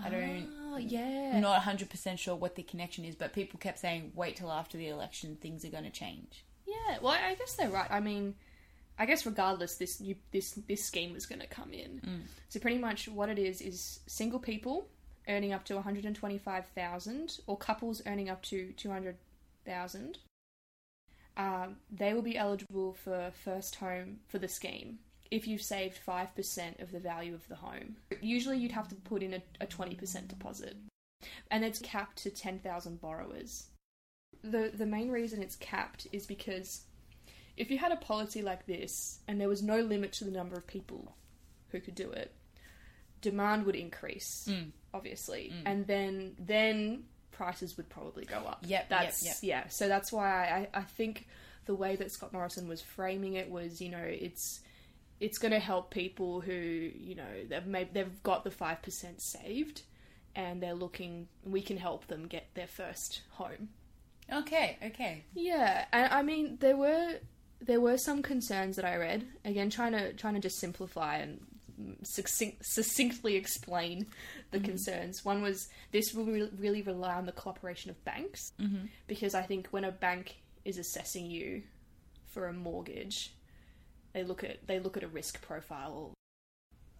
I 0.03 0.09
don't. 0.09 0.47
Oh, 0.73 0.77
yeah. 0.77 1.31
I'm 1.35 1.41
not 1.41 1.61
100% 1.61 2.19
sure 2.19 2.35
what 2.35 2.55
the 2.55 2.63
connection 2.63 3.05
is, 3.05 3.15
but 3.15 3.33
people 3.33 3.59
kept 3.59 3.79
saying, 3.79 4.11
wait 4.15 4.35
till 4.35 4.51
after 4.51 4.77
the 4.77 4.89
election, 4.89 5.37
things 5.41 5.65
are 5.65 5.69
going 5.69 5.83
to 5.85 5.89
change. 5.89 6.45
Yeah, 6.65 6.97
well, 7.01 7.13
I 7.13 7.35
guess 7.35 7.55
they're 7.55 7.69
right. 7.69 7.89
I 7.89 7.99
mean, 7.99 8.35
I 8.99 9.05
guess 9.05 9.25
regardless, 9.25 9.75
this 9.75 9.99
new, 9.99 10.15
this 10.31 10.51
this 10.67 10.83
scheme 10.83 11.13
was 11.13 11.25
going 11.25 11.41
to 11.41 11.47
come 11.47 11.71
in. 11.71 12.01
So 12.49 12.59
pretty 12.59 12.77
much 12.77 13.07
what 13.07 13.29
it 13.29 13.39
is 13.39 13.61
is 13.61 13.99
single 14.07 14.39
people 14.39 14.87
earning 15.27 15.53
up 15.53 15.63
to 15.65 15.75
one 15.75 15.83
hundred 15.83 16.05
and 16.05 16.15
twenty 16.15 16.37
five 16.37 16.65
thousand, 16.75 17.39
or 17.47 17.57
couples 17.57 18.01
earning 18.05 18.29
up 18.29 18.41
to 18.43 18.73
two 18.73 18.89
hundred 18.89 19.17
thousand. 19.65 20.17
Um, 21.37 21.77
they 21.91 22.13
will 22.13 22.23
be 22.23 22.37
eligible 22.37 22.93
for 23.03 23.31
first 23.43 23.75
home 23.75 24.17
for 24.27 24.39
the 24.39 24.47
scheme 24.47 24.99
if 25.31 25.47
you've 25.47 25.61
saved 25.61 25.97
five 25.97 26.33
percent 26.35 26.79
of 26.79 26.91
the 26.91 26.99
value 26.99 27.33
of 27.33 27.47
the 27.47 27.55
home. 27.55 27.97
Usually, 28.21 28.57
you'd 28.57 28.71
have 28.71 28.87
to 28.89 28.95
put 28.95 29.23
in 29.23 29.33
a, 29.33 29.41
a 29.61 29.65
twenty 29.65 29.95
percent 29.95 30.27
deposit, 30.27 30.75
and 31.51 31.63
it's 31.65 31.79
capped 31.79 32.17
to 32.23 32.29
ten 32.29 32.59
thousand 32.59 33.01
borrowers 33.01 33.67
the 34.43 34.71
the 34.73 34.85
main 34.85 35.09
reason 35.09 35.41
it's 35.41 35.55
capped 35.55 36.05
is 36.11 36.25
because 36.27 36.81
if 37.57 37.71
you 37.71 37.77
had 37.77 37.91
a 37.91 37.95
policy 37.95 38.41
like 38.43 38.65
this 38.67 39.19
and 39.27 39.41
there 39.41 39.49
was 39.49 39.63
no 39.63 39.79
limit 39.79 40.11
to 40.13 40.23
the 40.25 40.31
number 40.31 40.55
of 40.55 40.67
people 40.67 41.15
who 41.69 41.79
could 41.79 41.95
do 41.95 42.11
it, 42.11 42.31
demand 43.21 43.65
would 43.65 43.75
increase, 43.75 44.47
Mm. 44.49 44.71
obviously, 44.93 45.51
and 45.65 45.87
then 45.87 46.35
then 46.39 47.05
prices 47.31 47.77
would 47.77 47.89
probably 47.89 48.25
go 48.25 48.37
up. 48.37 48.59
Yep, 48.61 48.69
yep, 48.69 48.89
that's 48.89 49.25
yep. 49.25 49.35
yeah. 49.41 49.67
So 49.69 49.87
that's 49.87 50.11
why 50.11 50.67
I, 50.73 50.79
I 50.79 50.81
think 50.83 51.27
the 51.65 51.75
way 51.75 51.95
that 51.95 52.11
Scott 52.11 52.31
Morrison 52.31 52.67
was 52.67 52.81
framing 52.81 53.33
it 53.33 53.49
was, 53.49 53.81
you 53.81 53.89
know, 53.89 53.97
it's 54.03 54.59
it's 55.19 55.37
going 55.37 55.51
to 55.51 55.59
help 55.59 55.91
people 55.91 56.41
who 56.41 56.53
you 56.53 57.15
know 57.15 57.45
they've 57.49 57.65
made, 57.65 57.93
they've 57.93 58.21
got 58.23 58.43
the 58.43 58.51
five 58.51 58.81
percent 58.81 59.21
saved, 59.21 59.81
and 60.35 60.61
they're 60.61 60.73
looking. 60.75 61.27
We 61.43 61.61
can 61.61 61.77
help 61.77 62.07
them 62.07 62.27
get 62.27 62.49
their 62.53 62.67
first 62.67 63.21
home. 63.31 63.69
Okay, 64.31 64.77
okay. 64.83 65.23
Yeah, 65.33 65.85
and 65.93 66.11
I 66.13 66.21
mean 66.21 66.57
there 66.59 66.77
were 66.77 67.15
there 67.61 67.81
were 67.81 67.97
some 67.97 68.21
concerns 68.21 68.75
that 68.75 68.85
I 68.85 68.95
read. 68.97 69.25
Again, 69.45 69.69
trying 69.69 69.93
to 69.93 70.13
trying 70.13 70.33
to 70.35 70.39
just 70.39 70.59
simplify 70.59 71.17
and 71.17 71.39
succinct, 72.03 72.65
succinctly 72.65 73.35
explain 73.35 74.07
the 74.51 74.59
concerns. 74.59 75.23
One 75.23 75.41
was 75.41 75.67
this 75.91 76.13
will 76.13 76.25
re- 76.25 76.49
really 76.57 76.81
rely 76.81 77.13
on 77.13 77.25
the 77.25 77.31
cooperation 77.31 77.91
of 77.91 78.03
banks 78.03 78.51
Mm-hmm. 78.59 78.85
because 79.07 79.35
I 79.35 79.43
think 79.43 79.67
when 79.69 79.83
a 79.83 79.91
bank 79.91 80.37
is 80.65 80.77
assessing 80.77 81.27
you 81.29 81.61
for 82.25 82.47
a 82.47 82.53
mortgage, 82.53 83.31
they 84.17 84.23
look 84.23 84.43
at 84.43 84.65
they 84.67 84.79
look 84.79 84.97
at 84.97 85.03
a 85.03 85.07
risk 85.07 85.41
profile. 85.41 86.13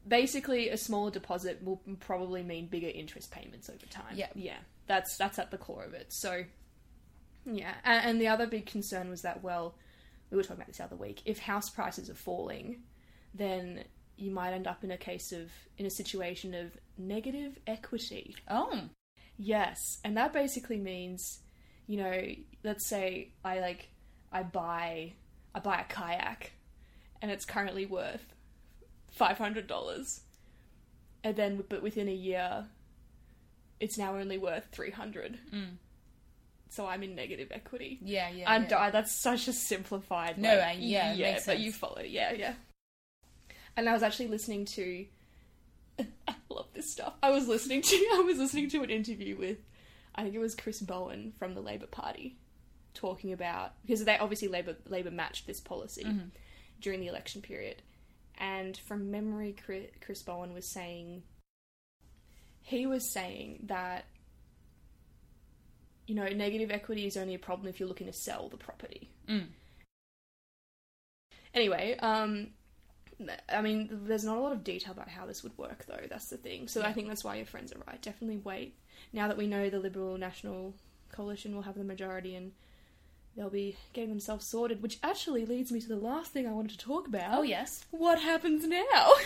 Basically, 0.08 0.70
a 0.70 0.78
smaller 0.78 1.12
deposit 1.12 1.62
will 1.64 1.82
probably 2.00 2.44
mean 2.44 2.68
bigger 2.68 2.88
interest 2.88 3.32
payments 3.32 3.70
over 3.70 3.86
time. 3.88 4.16
Yeah. 4.16 4.28
yeah, 4.36 4.58
that's 4.86 5.18
that's 5.18 5.40
at 5.40 5.52
the 5.52 5.58
core 5.58 5.84
of 5.84 5.94
it. 5.94 6.08
So, 6.10 6.44
yeah, 7.46 7.74
and, 7.84 8.06
and 8.06 8.22
the 8.22 8.28
other 8.28 8.48
big 8.48 8.68
concern 8.68 9.10
was 9.10 9.24
that 9.24 9.44
well, 9.44 9.76
we 10.30 10.38
were 10.38 10.44
talking 10.44 10.58
about 10.58 10.68
this 10.68 10.78
the 10.78 10.84
other 10.84 10.96
week. 10.96 11.22
If 11.26 11.40
house 11.40 11.70
prices 11.70 12.10
are 12.10 12.16
falling, 12.16 12.84
then 13.34 13.84
you 14.16 14.32
might 14.32 14.54
end 14.54 14.68
up 14.68 14.84
in 14.84 14.92
a 14.92 14.98
case 14.98 15.32
of 15.32 15.52
in 15.78 15.86
a 15.86 15.92
situation 15.92 16.54
of 16.54 16.78
negative 16.98 17.58
equity. 17.68 18.36
Oh, 18.50 18.82
Yes, 19.38 20.00
and 20.04 20.18
that 20.18 20.34
basically 20.34 20.80
means, 20.80 21.40
you 21.86 21.98
know, 21.98 22.22
let's 22.64 22.88
say 22.88 23.34
I 23.46 23.60
like 23.60 23.90
I 24.32 24.44
buy 24.44 25.14
I 25.54 25.60
buy 25.60 25.82
a 25.82 25.94
kayak 25.94 26.52
and 27.22 27.32
it's 27.32 27.46
currently 27.46 27.86
worth 27.86 28.34
five 29.12 29.38
hundred 29.38 29.68
dollars. 29.68 30.22
And 31.24 31.36
then 31.36 31.64
but 31.68 31.82
within 31.82 32.08
a 32.08 32.14
year 32.14 32.66
it's 33.80 33.98
now 33.98 34.16
only 34.18 34.38
worth 34.38 34.68
three 34.72 34.92
hundred. 34.92 35.38
Mm. 35.54 35.78
So 36.70 36.86
I'm 36.86 37.04
in 37.04 37.16
negative 37.16 37.50
equity. 37.52 38.00
yeah, 38.02 38.30
yeah. 38.30 38.50
I'm 38.50 38.68
yeah. 38.70 38.90
that's 38.90 39.16
such 39.16 39.48
a 39.48 39.54
simplified 39.54 40.38
No, 40.38 40.58
like, 40.58 40.78
yeah, 40.80 41.14
yeah, 41.14 41.40
but 41.46 41.60
you 41.60 41.72
follow 41.72 42.02
yeah, 42.02 42.34
yeah. 42.34 42.54
And 43.76 43.88
I 43.88 43.94
was 43.94 44.04
actually 44.04 44.28
listening 44.28 44.66
to 44.66 45.06
I 46.28 46.36
love 46.50 46.68
this 46.74 46.92
stuff. 46.92 47.14
I 47.24 47.30
was 47.32 47.48
listening 47.48 47.82
to 47.82 47.96
I 48.14 48.22
was 48.26 48.38
listening 48.38 48.70
to 48.72 48.84
an 48.84 48.90
interview 48.90 49.38
with 49.38 49.58
I 50.16 50.24
think 50.24 50.36
it 50.36 50.40
was 50.40 50.56
Chris 50.56 50.82
Bowen 50.82 51.34
from 51.38 51.54
the 51.54 51.62
Labor 51.62 51.88
Party 51.88 52.38
talking 52.94 53.32
about 53.32 53.74
because 53.84 54.04
they 54.04 54.18
obviously 54.18 54.48
Labor 54.48 54.76
Labor 54.88 55.12
matched 55.12 55.48
this 55.48 55.60
policy 55.60 56.04
Mhm. 56.04 56.30
During 56.80 57.00
the 57.00 57.08
election 57.08 57.42
period. 57.42 57.82
And 58.38 58.78
from 58.78 59.12
memory 59.12 59.56
Chris, 60.02 60.22
Bowen 60.22 60.54
was 60.54 60.68
saying 60.68 61.24
he 62.62 62.86
was 62.86 63.10
saying 63.10 63.64
that 63.68 64.06
you 66.06 66.14
know 66.14 66.28
negative 66.28 66.70
equity 66.70 67.08
is 67.08 67.18
only 67.18 67.34
a 67.34 67.40
problem 67.40 67.68
if 67.68 67.80
you're 67.80 67.90
looking 67.90 68.08
to 68.08 68.14
sell 68.14 68.50
the 68.50 68.58
property. 68.58 69.10
Mm. 69.28 69.48
Anyway, 71.54 71.98
um, 72.00 72.50
I 73.50 73.62
mean, 73.62 73.90
there's 74.06 74.24
not 74.24 74.38
a 74.38 74.40
lot 74.40 74.52
of 74.52 74.64
detail 74.64 74.92
about 74.92 75.10
how 75.10 75.26
this 75.26 75.44
would 75.44 75.58
work, 75.58 75.86
though. 75.88 76.06
That's 76.08 76.28
the 76.28 76.38
thing. 76.38 76.68
So 76.68 76.84
I 76.84 76.94
think 76.94 77.08
that's 77.08 77.24
why 77.24 77.38
your 77.38 77.46
friends 77.46 77.74
are 77.74 77.82
right. 77.88 78.02
Definitely 78.02 78.38
wait. 78.38 78.76
Now 79.12 79.28
that 79.28 79.38
we 79.38 79.48
know 79.48 79.70
the 79.70 79.80
Liberal 79.80 80.18
National 80.18 80.76
Coalition 81.12 81.56
will 81.56 81.64
have 81.64 81.78
the 81.78 81.84
majority 81.84 82.36
and 82.36 82.52
they'll 83.38 83.50
be 83.50 83.78
getting 83.94 84.10
themselves 84.10 84.46
sorted, 84.46 84.82
which 84.82 84.98
actually 85.02 85.46
leads 85.46 85.72
me 85.72 85.80
to 85.80 85.88
the 85.88 85.96
last 85.96 86.32
thing 86.34 86.46
I 86.48 86.52
wanted 86.52 86.72
to 86.72 86.78
talk 86.80 87.08
about. 87.08 87.38
Oh, 87.38 87.44
yes. 87.44 87.86
What 87.92 88.20
happens 88.20 88.66
now? 88.68 89.12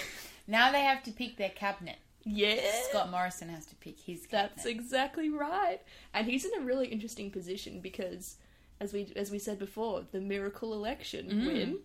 Now 0.47 0.71
they 0.71 0.81
have 0.81 1.01
to 1.03 1.11
pick 1.11 1.37
their 1.37 1.49
cabinet. 1.51 1.97
Yes. 2.25 2.89
Scott 2.89 3.09
Morrison 3.09 3.47
has 3.49 3.65
to 3.67 3.75
pick 3.75 3.99
his 3.99 4.25
cabinet. 4.25 4.53
That's 4.55 4.65
exactly 4.67 5.29
right. 5.29 5.79
And 6.13 6.27
he's 6.27 6.43
in 6.43 6.51
a 6.61 6.65
really 6.65 6.87
interesting 6.87 7.31
position 7.31 7.79
because 7.79 8.35
as 8.81 8.91
we 8.91 9.13
as 9.15 9.31
we 9.31 9.39
said 9.39 9.59
before, 9.59 10.03
the 10.11 10.19
miracle 10.19 10.73
election 10.73 11.27
Mm. 11.29 11.45
win, 11.47 11.77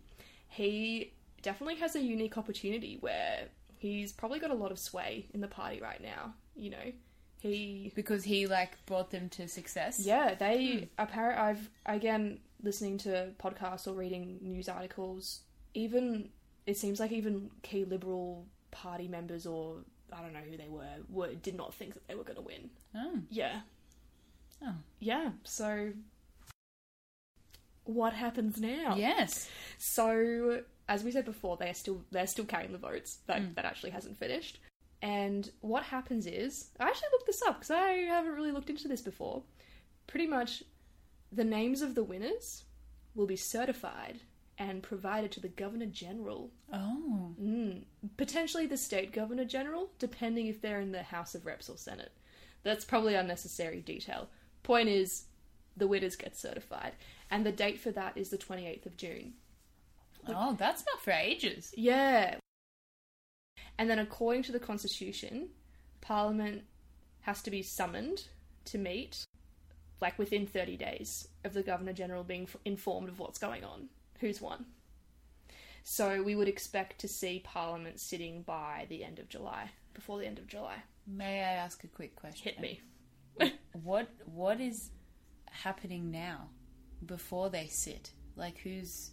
he 0.48 1.12
definitely 1.42 1.76
has 1.76 1.94
a 1.94 2.00
unique 2.02 2.36
opportunity 2.38 2.96
where 3.00 3.44
he's 3.78 4.10
probably 4.12 4.38
got 4.40 4.50
a 4.50 4.54
lot 4.54 4.72
of 4.72 4.78
sway 4.78 5.26
in 5.32 5.40
the 5.42 5.48
party 5.48 5.80
right 5.80 6.02
now, 6.02 6.34
you 6.56 6.70
know. 6.70 6.92
He 7.40 7.92
because 7.94 8.24
he 8.24 8.46
like 8.46 8.84
brought 8.86 9.10
them 9.10 9.28
to 9.30 9.46
success. 9.48 10.00
yeah, 10.00 10.34
they 10.34 10.88
apparent 10.98 11.38
I've 11.38 11.70
again 11.84 12.40
listening 12.62 12.98
to 12.98 13.30
podcasts 13.38 13.86
or 13.86 13.92
reading 13.92 14.38
news 14.40 14.68
articles, 14.68 15.40
even 15.74 16.30
it 16.66 16.76
seems 16.76 16.98
like 16.98 17.12
even 17.12 17.50
key 17.62 17.84
liberal 17.84 18.46
party 18.70 19.06
members 19.08 19.46
or 19.46 19.76
I 20.12 20.22
don't 20.22 20.32
know 20.32 20.40
who 20.40 20.56
they 20.56 20.68
were, 20.68 20.88
were 21.08 21.34
did 21.34 21.56
not 21.56 21.74
think 21.74 21.94
that 21.94 22.08
they 22.08 22.14
were 22.14 22.24
going 22.24 22.36
to 22.36 22.42
win. 22.42 22.70
Oh. 22.94 23.18
Yeah. 23.30 23.60
Oh. 24.64 24.74
Yeah. 25.00 25.30
So 25.44 25.92
what 27.84 28.12
happens 28.12 28.60
now? 28.60 28.96
Yes. 28.96 29.48
So 29.78 30.62
as 30.88 31.04
we 31.04 31.10
said 31.10 31.24
before, 31.24 31.56
they're 31.56 31.74
still 31.74 32.02
they're 32.10 32.26
still 32.26 32.44
carrying 32.44 32.72
the 32.72 32.78
votes. 32.78 33.18
That 33.26 33.42
Mm. 33.42 33.54
that 33.56 33.64
actually 33.64 33.90
hasn't 33.90 34.18
finished. 34.18 34.58
And 35.06 35.48
what 35.60 35.84
happens 35.84 36.26
is, 36.26 36.70
I 36.80 36.88
actually 36.88 37.08
looked 37.12 37.26
this 37.26 37.42
up 37.42 37.56
because 37.60 37.70
I 37.70 37.90
haven't 38.08 38.32
really 38.34 38.50
looked 38.50 38.70
into 38.70 38.88
this 38.88 39.02
before. 39.02 39.42
Pretty 40.08 40.26
much, 40.26 40.64
the 41.30 41.44
names 41.44 41.80
of 41.80 41.94
the 41.94 42.02
winners 42.02 42.64
will 43.14 43.26
be 43.26 43.36
certified 43.36 44.18
and 44.58 44.82
provided 44.82 45.30
to 45.32 45.40
the 45.40 45.48
governor 45.48 45.86
general, 45.86 46.50
Oh. 46.72 47.34
mm. 47.40 47.82
potentially 48.16 48.66
the 48.66 48.76
state 48.76 49.12
governor 49.12 49.44
general, 49.44 49.90
depending 50.00 50.46
if 50.48 50.60
they're 50.60 50.80
in 50.80 50.90
the 50.92 51.02
House 51.04 51.34
of 51.36 51.46
Reps 51.46 51.68
or 51.68 51.76
Senate. 51.76 52.12
That's 52.64 52.84
probably 52.84 53.14
unnecessary 53.14 53.80
detail. 53.82 54.28
Point 54.64 54.88
is, 54.88 55.26
the 55.76 55.86
winners 55.86 56.16
get 56.16 56.36
certified, 56.36 56.94
and 57.30 57.46
the 57.46 57.52
date 57.52 57.78
for 57.78 57.92
that 57.92 58.16
is 58.16 58.30
the 58.30 58.38
twenty 58.38 58.66
eighth 58.66 58.86
of 58.86 58.96
June. 58.96 59.34
Oh, 60.26 60.56
that's 60.58 60.84
not 60.90 61.00
for 61.00 61.12
ages. 61.12 61.72
Yeah. 61.76 62.36
And 63.78 63.90
then, 63.90 63.98
according 63.98 64.42
to 64.44 64.52
the 64.52 64.58
Constitution, 64.60 65.48
Parliament 66.00 66.62
has 67.22 67.42
to 67.42 67.50
be 67.50 67.62
summoned 67.62 68.28
to 68.66 68.78
meet, 68.78 69.24
like 70.00 70.18
within 70.18 70.46
30 70.46 70.76
days 70.76 71.28
of 71.44 71.52
the 71.52 71.62
Governor 71.62 71.92
General 71.92 72.24
being 72.24 72.44
f- 72.44 72.56
informed 72.64 73.08
of 73.08 73.18
what's 73.18 73.38
going 73.38 73.64
on, 73.64 73.88
who's 74.20 74.40
won. 74.40 74.66
So, 75.82 76.22
we 76.22 76.34
would 76.34 76.48
expect 76.48 76.98
to 77.00 77.08
see 77.08 77.42
Parliament 77.44 78.00
sitting 78.00 78.42
by 78.42 78.86
the 78.88 79.04
end 79.04 79.18
of 79.18 79.28
July, 79.28 79.70
before 79.94 80.18
the 80.18 80.26
end 80.26 80.38
of 80.38 80.46
July. 80.46 80.82
May 81.06 81.40
I 81.40 81.52
ask 81.52 81.84
a 81.84 81.88
quick 81.88 82.16
question? 82.16 82.52
Hit 82.52 82.60
me. 82.60 82.80
What 83.82 84.08
What 84.24 84.60
is 84.60 84.90
happening 85.50 86.10
now 86.10 86.48
before 87.04 87.50
they 87.50 87.66
sit? 87.66 88.10
Like, 88.36 88.58
who's 88.58 89.10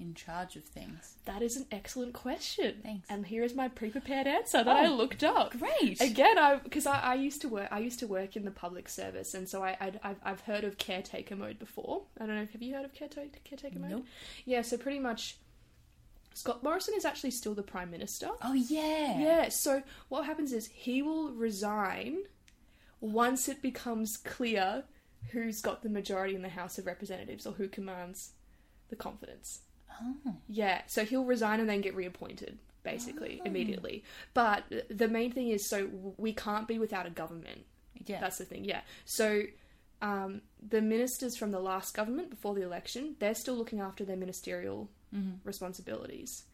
in 0.00 0.14
charge 0.14 0.54
of 0.56 0.64
things? 0.64 1.16
That 1.24 1.42
is 1.42 1.56
an 1.56 1.66
excellent 1.72 2.12
question. 2.12 2.76
Thanks. 2.82 3.06
And 3.10 3.26
here 3.26 3.42
is 3.42 3.54
my 3.54 3.68
pre-prepared 3.68 4.26
answer 4.26 4.62
that 4.62 4.76
I 4.76 4.86
Oh, 4.86 4.94
looked 4.94 5.24
up. 5.24 5.52
Great. 5.58 6.00
Again, 6.00 6.38
I 6.38 6.56
because 6.56 6.86
I, 6.86 7.00
I 7.00 7.14
used 7.14 7.40
to 7.42 7.48
work 7.48 7.68
I 7.70 7.80
used 7.80 7.98
to 8.00 8.06
work 8.06 8.36
in 8.36 8.44
the 8.44 8.50
public 8.50 8.88
service, 8.88 9.34
and 9.34 9.48
so 9.48 9.62
I 9.62 9.76
I'd, 9.80 10.00
I've 10.02 10.20
I've 10.24 10.40
heard 10.42 10.64
of 10.64 10.78
caretaker 10.78 11.34
mode 11.36 11.58
before. 11.58 12.02
I 12.20 12.26
don't 12.26 12.36
know. 12.36 12.46
Have 12.52 12.62
you 12.62 12.74
heard 12.74 12.84
of 12.84 12.94
caretaker 12.94 13.38
caretaker 13.44 13.78
mode? 13.78 13.90
Nope. 13.90 14.04
Yeah. 14.44 14.62
So 14.62 14.76
pretty 14.76 14.98
much, 15.00 15.36
Scott 16.34 16.62
Morrison 16.62 16.94
is 16.96 17.04
actually 17.04 17.32
still 17.32 17.54
the 17.54 17.62
prime 17.62 17.90
minister. 17.90 18.28
Oh 18.42 18.52
yeah. 18.54 19.18
Yeah. 19.20 19.48
So 19.48 19.82
what 20.08 20.24
happens 20.26 20.52
is 20.52 20.66
he 20.68 21.02
will 21.02 21.32
resign 21.32 22.18
once 23.00 23.48
it 23.48 23.62
becomes 23.62 24.16
clear 24.16 24.84
who's 25.32 25.60
got 25.60 25.82
the 25.82 25.88
majority 25.88 26.34
in 26.34 26.42
the 26.42 26.48
House 26.48 26.78
of 26.78 26.86
Representatives 26.86 27.46
or 27.46 27.52
who 27.54 27.68
commands 27.68 28.30
the 28.88 28.96
confidence. 28.96 29.60
Oh. 30.02 30.34
Yeah, 30.48 30.82
so 30.86 31.04
he'll 31.04 31.24
resign 31.24 31.60
and 31.60 31.68
then 31.68 31.80
get 31.80 31.94
reappointed, 31.94 32.58
basically, 32.82 33.40
oh. 33.42 33.46
immediately. 33.46 34.04
But 34.34 34.64
the 34.90 35.08
main 35.08 35.32
thing 35.32 35.48
is, 35.50 35.68
so 35.68 35.88
we 36.16 36.32
can't 36.32 36.68
be 36.68 36.78
without 36.78 37.06
a 37.06 37.10
government. 37.10 37.64
Yeah. 38.06 38.20
That's 38.20 38.38
the 38.38 38.44
thing, 38.44 38.64
yeah. 38.64 38.82
So 39.04 39.42
um, 40.00 40.42
the 40.66 40.80
ministers 40.80 41.36
from 41.36 41.50
the 41.50 41.60
last 41.60 41.94
government 41.94 42.30
before 42.30 42.54
the 42.54 42.62
election, 42.62 43.16
they're 43.18 43.34
still 43.34 43.54
looking 43.54 43.80
after 43.80 44.04
their 44.04 44.16
ministerial 44.16 44.88
mm-hmm. 45.14 45.36
responsibilities. 45.44 46.44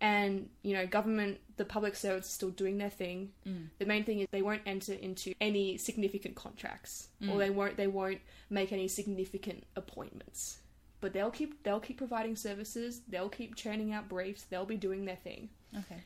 And, 0.00 0.48
you 0.62 0.74
know, 0.74 0.84
government, 0.84 1.38
the 1.58 1.64
public 1.64 1.94
servants 1.94 2.28
are 2.28 2.32
still 2.32 2.50
doing 2.50 2.76
their 2.76 2.90
thing. 2.90 3.30
Mm. 3.46 3.68
The 3.78 3.86
main 3.86 4.02
thing 4.02 4.18
is 4.18 4.26
they 4.32 4.42
won't 4.42 4.62
enter 4.66 4.94
into 4.94 5.32
any 5.40 5.78
significant 5.78 6.34
contracts 6.34 7.06
or 7.22 7.36
mm. 7.36 7.38
they 7.38 7.50
won't 7.50 7.76
they 7.76 7.86
won't 7.86 8.18
make 8.50 8.72
any 8.72 8.88
significant 8.88 9.62
appointments. 9.76 10.58
But 11.02 11.12
they'll 11.12 11.30
keep 11.30 11.62
they'll 11.64 11.80
keep 11.80 11.98
providing 11.98 12.36
services, 12.36 13.02
they'll 13.08 13.28
keep 13.28 13.54
churning 13.56 13.92
out 13.92 14.08
briefs, 14.08 14.44
they'll 14.44 14.64
be 14.64 14.76
doing 14.78 15.04
their 15.04 15.16
thing 15.16 15.50
okay. 15.76 16.00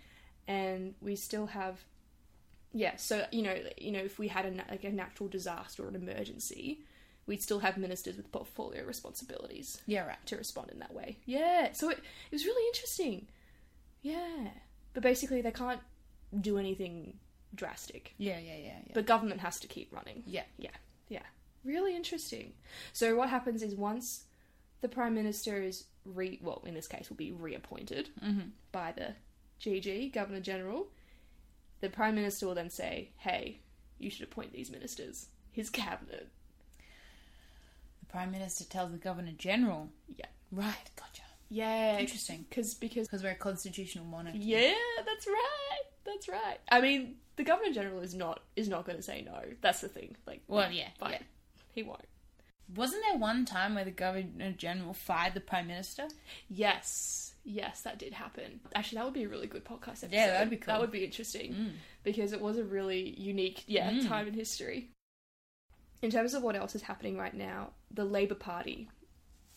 and 0.49 0.95
we 1.01 1.15
still 1.17 1.47
have 1.47 1.79
yeah 2.73 2.97
so 2.97 3.25
you 3.31 3.43
know 3.43 3.55
you 3.79 3.93
know 3.93 4.01
if 4.01 4.19
we 4.19 4.27
had 4.29 4.45
a 4.47 4.51
like 4.71 4.85
a 4.85 4.91
natural 4.91 5.29
disaster 5.29 5.85
or 5.85 5.89
an 5.89 5.95
emergency 5.97 6.81
we'd 7.27 7.43
still 7.43 7.59
have 7.61 7.77
ministers 7.77 8.17
with 8.17 8.31
portfolio 8.33 8.85
responsibilities 8.85 9.81
Yeah. 9.87 10.07
Right. 10.07 10.27
to 10.27 10.37
respond 10.37 10.71
in 10.73 10.79
that 10.81 10.93
way 10.95 11.19
yeah 11.27 11.73
so 11.73 11.91
it, 11.91 11.99
it 11.99 12.35
was 12.35 12.45
really 12.45 12.67
interesting 12.69 13.27
yeah 14.03 14.49
but 14.95 15.03
basically 15.03 15.43
they 15.43 15.53
can't 15.53 15.81
do 16.41 16.59
anything 16.59 17.19
drastic 17.55 18.15
Yeah. 18.19 18.39
Yeah. 18.39 18.57
Yeah. 18.57 18.65
Yeah. 18.87 18.93
but 18.95 19.07
government 19.07 19.41
has 19.41 19.59
to 19.61 19.67
keep 19.69 19.93
running 19.93 20.23
yeah. 20.27 20.45
yeah, 20.59 20.71
yeah. 21.09 21.23
Really 21.65 21.97
interesting. 21.97 22.53
So 22.93 23.17
what 23.17 23.29
happens 23.29 23.61
is 23.61 23.75
once 23.75 24.23
the 24.81 24.89
prime 24.89 25.15
minister 25.15 25.61
is 25.63 25.85
re 26.05 26.39
well, 26.43 26.63
in 26.67 26.75
this 26.75 26.89
case 26.89 27.09
will 27.11 27.17
be 27.17 27.33
reappointed 27.33 28.11
Mhm. 28.23 28.51
by 28.73 28.93
the 28.93 29.15
GG, 29.61 30.11
Governor 30.13 30.41
General, 30.41 30.89
the 31.81 31.89
prime 31.91 32.15
minister 32.15 32.47
will 32.47 32.55
then 32.55 32.71
say, 32.71 33.11
"Hey, 33.19 33.61
you 33.99 34.11
should 34.11 34.25
appoint 34.29 34.53
these 34.53 34.71
ministers." 34.71 35.29
His 35.53 35.71
cabinet. 35.71 36.29
The 38.01 38.07
prime 38.07 38.31
minister 38.31 38.65
tells 38.65 38.93
the 38.93 38.99
governor 38.99 39.33
general. 39.33 39.91
Yeah. 40.17 40.27
Right. 40.53 40.91
Gotcha. 40.97 41.23
Yeah, 41.49 41.99
Interesting. 41.99 42.45
because 42.49 42.75
because 42.75 43.07
Because 43.07 43.23
we're 43.23 43.31
a 43.31 43.35
constitutional 43.37 44.05
monarchy. 44.05 44.39
yeah, 44.41 44.75
that's 45.05 45.27
right. 45.27 45.83
That's 46.05 46.29
right. 46.29 46.59
I 46.71 46.81
mean, 46.81 47.19
the 47.37 47.45
Governor 47.45 47.73
General 47.73 48.01
is 48.01 48.15
not 48.15 48.43
is 48.57 48.69
not 48.69 48.85
going 48.85 48.97
to 48.97 49.03
say 49.03 49.23
no. 49.23 49.43
That's 49.61 49.81
the 49.81 49.89
thing. 49.89 50.17
Like, 50.27 50.43
Well, 50.49 50.71
yeah. 50.73 50.89
fine. 50.99 51.13
Yeah. 51.13 51.23
He 51.73 51.83
won't. 51.85 52.05
Wasn't 52.75 53.03
there 53.09 53.19
one 53.19 53.45
time 53.45 53.75
where 53.75 53.85
the 53.85 53.91
governor 53.93 54.53
general 54.53 54.93
fired 54.93 55.35
the 55.35 55.41
prime 55.41 55.69
minister? 55.69 56.09
Yes, 56.49 57.35
yes, 57.45 57.83
that 57.83 57.99
did 57.99 58.13
happen. 58.13 58.61
Actually, 58.75 58.97
that 58.99 59.05
would 59.05 59.15
be 59.15 59.23
a 59.25 59.29
really 59.29 59.47
good 59.47 59.65
podcast 59.65 60.03
episode. 60.03 60.13
Yeah, 60.13 60.27
that'd 60.29 60.51
be 60.51 60.57
cool. 60.57 60.75
That 60.75 60.81
would 60.81 60.91
be 60.91 61.05
interesting 61.05 61.55
Mm. 61.55 61.73
because 62.03 62.33
it 62.33 62.41
was 62.41 62.59
a 62.59 62.65
really 62.65 63.11
unique, 63.19 63.63
yeah, 63.69 63.91
Mm. 63.93 64.09
time 64.09 64.27
in 64.27 64.35
history. 64.35 64.91
In 66.03 66.11
terms 66.11 66.35
of 66.35 66.43
what 66.43 66.57
else 66.57 66.75
is 66.75 66.83
happening 66.83 67.17
right 67.17 67.35
now, 67.35 67.73
the 67.91 68.05
Labour 68.05 68.35
Party 68.35 68.89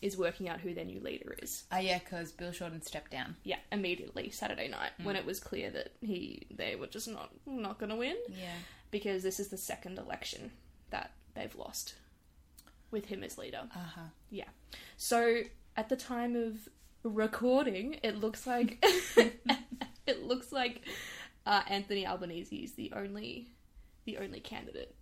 is 0.02 0.16
working 0.16 0.48
out 0.48 0.62
who 0.62 0.74
their 0.74 0.86
new 0.86 1.00
leader 1.02 1.36
is. 1.42 1.66
Oh 1.72 1.78
yeah, 1.78 2.00
because 2.00 2.32
Bill 2.32 2.52
Shorten 2.54 2.82
stepped 2.82 3.12
down. 3.12 3.36
Yeah, 3.44 3.60
immediately 3.72 4.30
Saturday 4.30 4.68
night 4.70 4.92
when 5.04 5.16
Mm. 5.16 5.20
it 5.20 5.26
was 5.26 5.40
clear 5.42 5.70
that 5.72 5.92
he 6.02 6.48
they 6.52 6.76
were 6.76 6.88
just 6.88 7.08
not 7.08 7.32
not 7.46 7.80
going 7.80 7.90
to 7.90 7.96
win 7.98 8.18
Yeah. 8.30 8.56
because 8.92 9.24
this 9.24 9.40
is 9.40 9.50
the 9.50 9.58
second 9.58 9.98
election 9.98 10.52
that 10.92 11.12
they've 11.34 11.54
lost 11.56 11.96
with 12.92 13.06
him 13.06 13.24
as 13.24 13.38
leader. 13.38 13.62
Uh 13.76 13.80
huh. 13.96 14.02
Yeah. 14.30 14.50
So 14.98 15.42
at 15.76 15.90
the 15.90 15.96
time 15.96 16.36
of 16.36 16.68
recording, 17.04 18.00
it 18.04 18.20
looks 18.20 18.46
like 18.48 18.84
it 20.08 20.24
looks 20.24 20.52
like 20.52 20.82
uh, 21.46 21.62
Anthony 21.68 22.06
Albanese 22.06 22.56
is 22.56 22.74
the 22.74 22.92
only 22.96 23.50
the 24.06 24.18
only 24.18 24.40
candidate. 24.40 24.96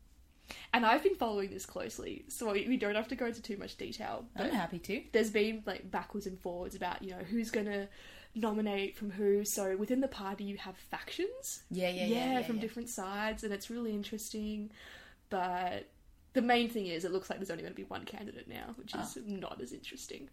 And 0.73 0.85
I've 0.85 1.03
been 1.03 1.15
following 1.15 1.49
this 1.49 1.65
closely, 1.65 2.23
so 2.29 2.51
we 2.53 2.77
don't 2.77 2.95
have 2.95 3.09
to 3.09 3.15
go 3.15 3.25
into 3.25 3.41
too 3.41 3.57
much 3.57 3.75
detail. 3.75 4.25
I'm 4.37 4.49
happy 4.51 4.79
to. 4.79 5.03
there's 5.11 5.29
been 5.29 5.61
like 5.65 5.91
backwards 5.91 6.25
and 6.25 6.39
forwards 6.39 6.73
about 6.75 7.01
you 7.03 7.11
know 7.11 7.17
who's 7.29 7.51
gonna 7.51 7.89
nominate 8.33 8.95
from 8.95 9.11
who. 9.11 9.43
So 9.43 9.75
within 9.75 9.99
the 9.99 10.07
party, 10.07 10.45
you 10.45 10.55
have 10.57 10.77
factions 10.77 11.63
Yeah, 11.69 11.89
yeah, 11.89 12.05
yeah. 12.05 12.31
yeah, 12.39 12.41
from 12.43 12.55
yeah. 12.57 12.61
different 12.61 12.87
sides, 12.89 13.43
and 13.43 13.51
it's 13.53 13.69
really 13.69 13.91
interesting. 13.93 14.71
But 15.29 15.89
the 16.37 16.41
main 16.43 16.69
thing 16.69 16.85
is, 16.85 17.03
it 17.03 17.11
looks 17.11 17.31
like 17.31 17.39
there's 17.39 17.49
only 17.49 17.63
going 17.63 17.73
to 17.73 17.75
be 17.77 17.85
one 17.85 18.05
candidate 18.05 18.47
now, 18.47 18.75
which 18.75 18.93
is 18.93 19.17
not 19.25 19.59
as 19.59 19.73
interesting. 19.73 20.29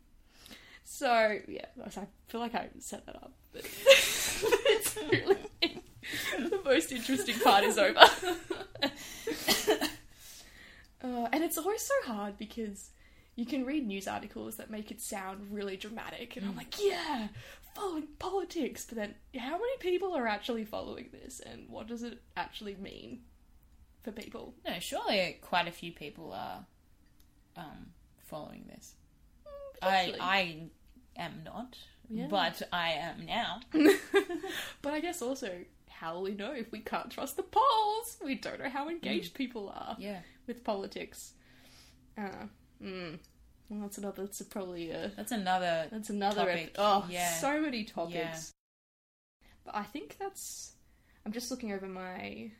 So 0.84 1.38
yeah, 1.48 1.64
I 1.82 1.88
feel 2.28 2.42
like 2.42 2.54
I 2.54 2.68
set 2.78 3.06
that 3.06 3.16
up, 3.16 3.32
but 3.54 3.62
it's 3.86 4.98
really 5.10 5.38
the 6.38 6.60
most 6.62 6.92
interesting 6.92 7.38
part 7.40 7.64
is 7.64 7.78
over. 7.78 7.98
uh, 11.02 11.28
and 11.32 11.42
it's 11.42 11.56
always 11.56 11.80
so 11.80 11.94
hard 12.04 12.36
because 12.36 12.90
you 13.34 13.46
can 13.46 13.64
read 13.64 13.86
news 13.86 14.06
articles 14.06 14.56
that 14.56 14.68
make 14.70 14.90
it 14.90 15.00
sound 15.00 15.46
really 15.50 15.78
dramatic, 15.78 16.36
and 16.36 16.46
I'm 16.46 16.54
like, 16.54 16.74
yeah, 16.84 17.28
following 17.74 18.08
politics. 18.18 18.84
But 18.86 18.98
then, 18.98 19.14
how 19.38 19.52
many 19.52 19.78
people 19.80 20.14
are 20.14 20.26
actually 20.26 20.66
following 20.66 21.08
this, 21.12 21.40
and 21.40 21.66
what 21.70 21.86
does 21.86 22.02
it 22.02 22.20
actually 22.36 22.74
mean 22.74 23.20
for 24.04 24.12
people? 24.12 24.54
No, 24.66 24.78
surely 24.78 25.38
quite 25.40 25.66
a 25.66 25.72
few 25.72 25.90
people 25.90 26.32
are 26.32 26.64
um, 27.56 27.86
following 28.26 28.64
this. 28.68 28.94
I 29.82 30.14
I 30.20 30.66
am 31.16 31.42
not, 31.44 31.76
Yeah. 32.08 32.26
but 32.28 32.62
I 32.72 32.90
am 32.92 33.26
now. 33.26 33.60
but 34.82 34.92
I 34.92 35.00
guess 35.00 35.20
also, 35.22 35.64
how 35.88 36.14
will 36.14 36.22
we 36.22 36.34
know 36.34 36.52
if 36.52 36.70
we 36.70 36.80
can't 36.80 37.10
trust 37.10 37.36
the 37.36 37.42
polls? 37.42 38.18
We 38.24 38.34
don't 38.36 38.60
know 38.60 38.68
how 38.70 38.88
engaged 38.88 39.34
people 39.34 39.70
are 39.74 39.96
Yeah, 39.98 40.20
with 40.46 40.64
politics. 40.64 41.32
Uh, 42.16 42.46
mm. 42.82 43.18
Well, 43.68 43.80
that's 43.80 43.98
another. 43.98 44.22
That's 44.22 44.42
probably 44.42 44.90
a. 44.90 45.12
that's 45.16 45.32
another. 45.32 45.86
That's 45.90 46.10
another. 46.10 46.48
Ep- 46.48 46.76
oh, 46.78 47.06
yeah. 47.08 47.32
so 47.34 47.60
many 47.60 47.84
topics. 47.84 48.14
Yeah. 48.14 49.48
But 49.64 49.76
I 49.76 49.82
think 49.84 50.16
that's. 50.18 50.72
I'm 51.24 51.32
just 51.32 51.50
looking 51.50 51.72
over 51.72 51.86
my 51.86 52.50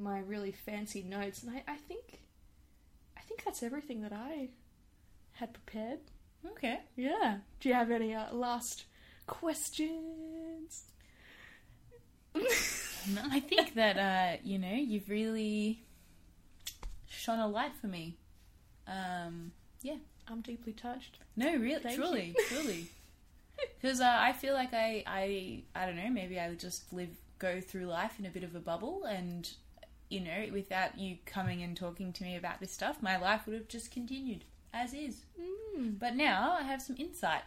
my 0.00 0.18
really 0.20 0.52
fancy 0.52 1.02
notes, 1.02 1.42
and 1.42 1.52
I, 1.56 1.62
I 1.70 1.76
think 1.76 2.20
I 3.16 3.20
think 3.20 3.44
that's 3.44 3.62
everything 3.62 4.02
that 4.02 4.12
I 4.12 4.48
had 5.32 5.52
prepared. 5.52 6.00
Okay. 6.52 6.80
Yeah. 6.96 7.38
Do 7.60 7.68
you 7.68 7.74
have 7.74 7.90
any 7.90 8.14
uh, 8.14 8.32
last 8.32 8.84
questions? 9.26 10.84
No, 12.34 13.22
I 13.30 13.40
think 13.40 13.74
that 13.74 13.96
uh, 13.98 14.40
you 14.42 14.58
know 14.58 14.74
you've 14.74 15.08
really 15.08 15.82
shone 17.08 17.38
a 17.38 17.48
light 17.48 17.72
for 17.80 17.86
me. 17.86 18.16
Um, 18.86 19.52
yeah. 19.82 19.96
I'm 20.30 20.40
deeply 20.42 20.72
touched. 20.72 21.18
No, 21.36 21.56
really, 21.56 21.82
Thank 21.82 21.96
truly, 21.96 22.34
truly. 22.48 22.86
Because 23.82 24.00
uh, 24.00 24.16
I 24.18 24.32
feel 24.32 24.54
like 24.54 24.72
I, 24.72 25.04
I, 25.06 25.62
I 25.74 25.84
don't 25.84 25.96
know. 25.96 26.08
Maybe 26.08 26.40
I 26.40 26.48
would 26.48 26.60
just 26.60 26.90
live, 26.94 27.10
go 27.38 27.60
through 27.60 27.84
life 27.84 28.18
in 28.18 28.24
a 28.24 28.30
bit 28.30 28.42
of 28.42 28.54
a 28.54 28.58
bubble, 28.58 29.04
and 29.04 29.50
you 30.10 30.20
know, 30.20 30.46
without 30.52 30.98
you 30.98 31.16
coming 31.24 31.62
and 31.62 31.74
talking 31.76 32.12
to 32.12 32.22
me 32.24 32.36
about 32.36 32.60
this 32.60 32.72
stuff, 32.72 33.00
my 33.02 33.16
life 33.16 33.46
would 33.46 33.54
have 33.54 33.68
just 33.68 33.90
continued 33.90 34.44
as 34.74 34.92
is. 34.92 35.24
Mm, 35.40 35.98
But 35.98 36.14
now 36.16 36.56
I 36.60 36.62
have 36.62 36.82
some 36.82 36.96
insight. 36.98 37.42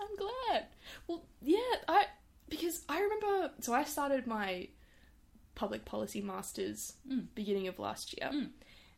I'm 0.00 0.14
glad. 0.16 0.66
Well, 1.06 1.24
yeah, 1.40 1.58
I 1.88 2.06
because 2.48 2.82
I 2.88 3.00
remember. 3.00 3.52
So 3.60 3.72
I 3.72 3.84
started 3.84 4.26
my 4.26 4.68
public 5.54 5.84
policy 5.84 6.20
masters 6.20 6.92
Mm. 7.08 7.26
beginning 7.34 7.66
of 7.68 7.78
last 7.78 8.14
year 8.18 8.30
Mm. 8.32 8.50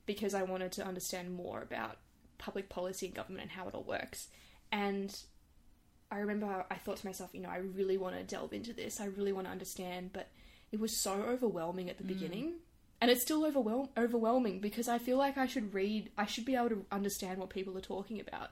because 0.06 0.34
I 0.34 0.42
wanted 0.42 0.72
to 0.72 0.84
understand 0.84 1.32
more 1.32 1.62
about 1.62 1.98
public 2.38 2.68
policy 2.68 3.06
and 3.06 3.14
government 3.14 3.42
and 3.42 3.50
how 3.52 3.66
it 3.68 3.74
all 3.74 3.82
works. 3.84 4.28
And 4.72 5.14
I 6.10 6.18
remember 6.18 6.66
I 6.70 6.74
thought 6.76 6.98
to 6.98 7.06
myself, 7.06 7.30
you 7.34 7.40
know, 7.40 7.48
I 7.50 7.58
really 7.58 7.96
want 7.96 8.16
to 8.16 8.22
delve 8.24 8.52
into 8.52 8.72
this. 8.72 9.00
I 9.00 9.06
really 9.06 9.32
want 9.32 9.46
to 9.46 9.50
understand, 9.52 10.12
but 10.12 10.28
it 10.72 10.78
was 10.80 10.96
so 10.96 11.12
overwhelming 11.22 11.88
at 11.90 11.98
the 11.98 12.04
beginning. 12.04 12.54
And 13.00 13.10
it's 13.10 13.22
still 13.22 13.46
overwhelm- 13.46 13.88
overwhelming 13.96 14.60
because 14.60 14.88
I 14.88 14.98
feel 14.98 15.16
like 15.16 15.38
I 15.38 15.46
should 15.46 15.72
read, 15.72 16.10
I 16.18 16.26
should 16.26 16.44
be 16.44 16.54
able 16.54 16.68
to 16.70 16.84
understand 16.92 17.38
what 17.38 17.48
people 17.48 17.76
are 17.78 17.82
talking 17.82 18.20
about. 18.20 18.50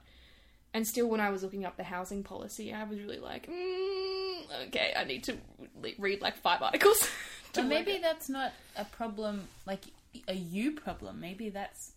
And 0.74 0.87
still, 0.87 1.08
when 1.08 1.20
I 1.20 1.30
was 1.30 1.42
looking 1.42 1.64
up 1.64 1.76
the 1.76 1.84
housing 1.84 2.22
policy, 2.22 2.72
I 2.72 2.84
was 2.84 2.98
really 2.98 3.18
like, 3.18 3.46
mm, 3.46 4.66
okay, 4.68 4.92
I 4.96 5.04
need 5.04 5.24
to 5.24 5.37
read 5.98 6.20
like 6.20 6.37
five 6.37 6.62
articles. 6.62 7.08
But 7.54 7.64
maybe 7.64 7.98
that's 7.98 8.28
not 8.28 8.52
a 8.76 8.84
problem, 8.84 9.48
like 9.66 9.80
a 10.28 10.34
you 10.34 10.72
problem. 10.72 11.18
Maybe 11.18 11.48
that's 11.48 11.92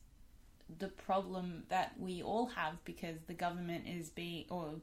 the 0.80 0.88
problem 0.88 1.64
that 1.68 1.94
we 2.00 2.24
all 2.24 2.48
have 2.48 2.84
because 2.86 3.18
the 3.28 3.34
government 3.34 3.84
is 3.86 4.10
being, 4.10 4.46
or 4.50 4.76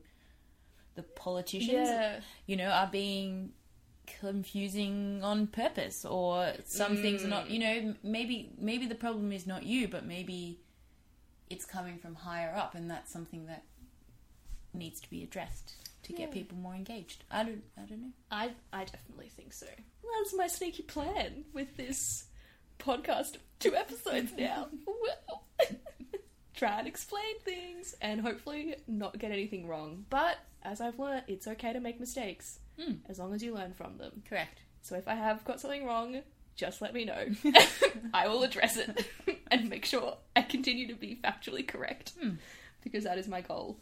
the 0.94 1.02
politicians, 1.02 1.88
yeah, 1.88 2.20
you 2.46 2.57
know, 2.57 2.68
are 2.68 2.87
being 2.87 3.52
confusing 4.21 5.21
on 5.23 5.47
purpose, 5.47 6.05
or 6.05 6.53
some 6.64 6.97
things 6.97 7.25
are 7.25 7.29
not. 7.29 7.47
Mm. 7.47 7.51
You 7.51 7.59
know, 7.59 7.94
maybe 8.03 8.51
maybe 8.59 8.87
the 8.87 8.94
problem 8.94 9.33
is 9.33 9.47
not 9.47 9.64
you, 9.64 9.88
but 9.88 10.05
maybe 10.05 10.61
it's 11.51 11.64
coming 11.64 11.99
from 11.99 12.14
higher 12.14 12.55
up, 12.55 12.75
and 12.75 12.90
that's 12.90 13.12
something 13.12 13.47
that 13.47 13.64
needs 14.75 15.01
to 15.01 15.11
be 15.11 15.23
addressed 15.23 15.75
to 16.05 16.12
get 16.12 16.31
people 16.31 16.57
more 16.57 16.75
engaged. 16.75 17.25
I 17.31 17.44
don't, 17.44 17.62
I 17.77 17.83
don't 17.83 18.01
know. 18.01 18.12
I 18.31 18.51
I 18.73 18.85
definitely 18.85 19.29
think 19.29 19.53
so. 19.53 19.66
That's 19.66 20.35
my 20.35 20.47
sneaky 20.47 20.83
plan 20.83 21.44
with 21.53 21.77
this 21.77 22.25
podcast. 22.79 23.37
Two 23.59 23.75
episodes 23.75 24.33
now. 24.37 24.68
Well, 24.87 25.44
Try 26.55 26.79
and 26.79 26.88
explain 26.88 27.38
things 27.44 27.94
and 28.01 28.21
hopefully 28.21 28.77
not 28.88 29.18
get 29.18 29.31
anything 29.31 29.68
wrong. 29.68 30.07
But 30.11 30.38
as 30.62 30.81
I've 30.81 30.99
learnt, 30.99 31.25
it's 31.29 31.47
okay 31.47 31.73
to 31.73 31.79
make 31.79 32.01
mistakes 32.01 32.59
Hmm. 32.78 32.94
as 33.08 33.18
long 33.18 33.34
as 33.34 33.42
you 33.42 33.54
learn 33.54 33.74
from 33.74 33.96
them. 33.98 34.22
Correct. 34.28 34.60
So 34.82 34.94
if 34.96 35.08
I 35.08 35.14
have 35.14 35.44
got 35.44 35.60
something 35.60 35.84
wrong, 35.84 36.20
just 36.54 36.80
let 36.80 36.94
me 36.94 37.04
know. 37.04 37.26
I 38.14 38.28
will 38.28 38.42
address 38.44 38.76
it 38.76 39.06
and 39.50 39.68
make 39.68 39.84
sure 39.84 40.16
I 40.36 40.42
continue 40.42 40.86
to 40.88 40.94
be 40.94 41.18
factually 41.22 41.66
correct 41.66 42.12
Hmm. 42.20 42.34
because 42.82 43.04
that 43.04 43.18
is 43.18 43.26
my 43.28 43.40
goal. 43.40 43.78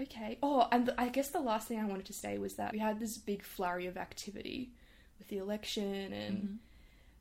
Okay. 0.00 0.38
Oh, 0.42 0.66
and 0.72 0.92
I 0.98 1.08
guess 1.08 1.28
the 1.30 1.40
last 1.40 1.68
thing 1.68 1.78
I 1.78 1.84
wanted 1.84 2.06
to 2.06 2.12
say 2.12 2.38
was 2.38 2.54
that 2.54 2.72
we 2.72 2.78
had 2.78 2.98
this 2.98 3.16
big 3.16 3.42
flurry 3.44 3.86
of 3.86 3.96
activity 3.96 4.72
with 5.18 5.28
the 5.28 5.38
election, 5.38 6.12
and 6.12 6.36
Mhm. 6.42 6.58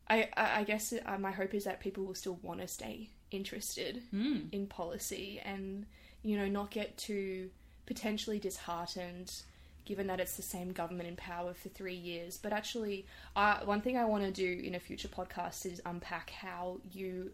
I, 0.09 0.29
I, 0.35 0.59
I 0.59 0.63
guess 0.63 0.91
uh, 1.05 1.17
my 1.19 1.31
hope 1.31 1.53
is 1.53 1.65
that 1.65 1.79
people 1.79 2.03
will 2.05 2.15
still 2.15 2.39
want 2.41 2.61
to 2.61 2.67
stay 2.67 3.09
interested 3.31 4.01
Hmm. 4.11 4.47
in 4.51 4.67
policy 4.67 5.39
and 5.43 5.85
you 6.23 6.37
know 6.37 6.47
not 6.47 6.69
get 6.71 6.97
too 6.97 7.49
potentially 7.85 8.37
disheartened 8.39 9.41
given 9.85 10.07
that 10.07 10.19
it's 10.19 10.35
the 10.35 10.41
same 10.41 10.71
government 10.71 11.07
in 11.07 11.15
power 11.15 11.53
for 11.53 11.69
three 11.69 11.95
years 11.95 12.37
but 12.37 12.53
actually 12.53 13.05
uh, 13.35 13.59
one 13.65 13.81
thing 13.81 13.97
i 13.97 14.05
want 14.05 14.23
to 14.23 14.31
do 14.31 14.61
in 14.63 14.75
a 14.75 14.79
future 14.79 15.07
podcast 15.07 15.65
is 15.65 15.81
unpack 15.85 16.29
how 16.29 16.77
you 16.91 17.31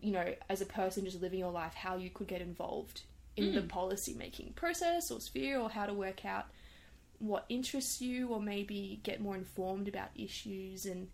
you 0.00 0.12
know 0.12 0.34
as 0.48 0.60
a 0.60 0.66
person 0.66 1.04
just 1.04 1.20
living 1.20 1.40
your 1.40 1.50
life 1.50 1.74
how 1.74 1.96
you 1.96 2.10
could 2.10 2.28
get 2.28 2.40
involved 2.40 3.02
in 3.36 3.54
the 3.54 3.62
policy 3.62 4.14
making 4.14 4.52
process 4.54 5.10
or 5.10 5.20
sphere 5.20 5.58
or 5.58 5.70
how 5.70 5.86
to 5.86 5.94
work 5.94 6.24
out 6.24 6.46
what 7.18 7.46
interests 7.48 8.00
you 8.00 8.28
or 8.28 8.40
maybe 8.40 9.00
get 9.02 9.20
more 9.20 9.36
informed 9.36 9.88
about 9.88 10.08
issues 10.14 10.86
and 10.86 11.08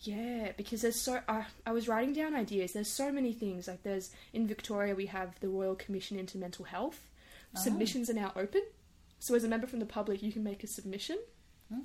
yeah, 0.00 0.52
because 0.56 0.82
there's 0.82 1.00
so 1.00 1.20
I 1.28 1.44
I 1.64 1.72
was 1.72 1.86
writing 1.86 2.12
down 2.12 2.34
ideas. 2.34 2.72
There's 2.72 2.88
so 2.88 3.12
many 3.12 3.32
things. 3.32 3.68
Like 3.68 3.82
there's 3.82 4.10
in 4.32 4.48
Victoria 4.48 4.94
we 4.94 5.06
have 5.06 5.38
the 5.40 5.48
Royal 5.48 5.74
Commission 5.74 6.18
into 6.18 6.38
Mental 6.38 6.64
Health. 6.64 7.08
Submissions 7.54 8.08
are 8.08 8.14
now 8.14 8.32
open. 8.34 8.62
So 9.22 9.36
as 9.36 9.44
a 9.44 9.48
member 9.48 9.68
from 9.68 9.78
the 9.78 9.86
public, 9.86 10.20
you 10.20 10.32
can 10.32 10.42
make 10.42 10.64
a 10.64 10.66
submission. 10.66 11.16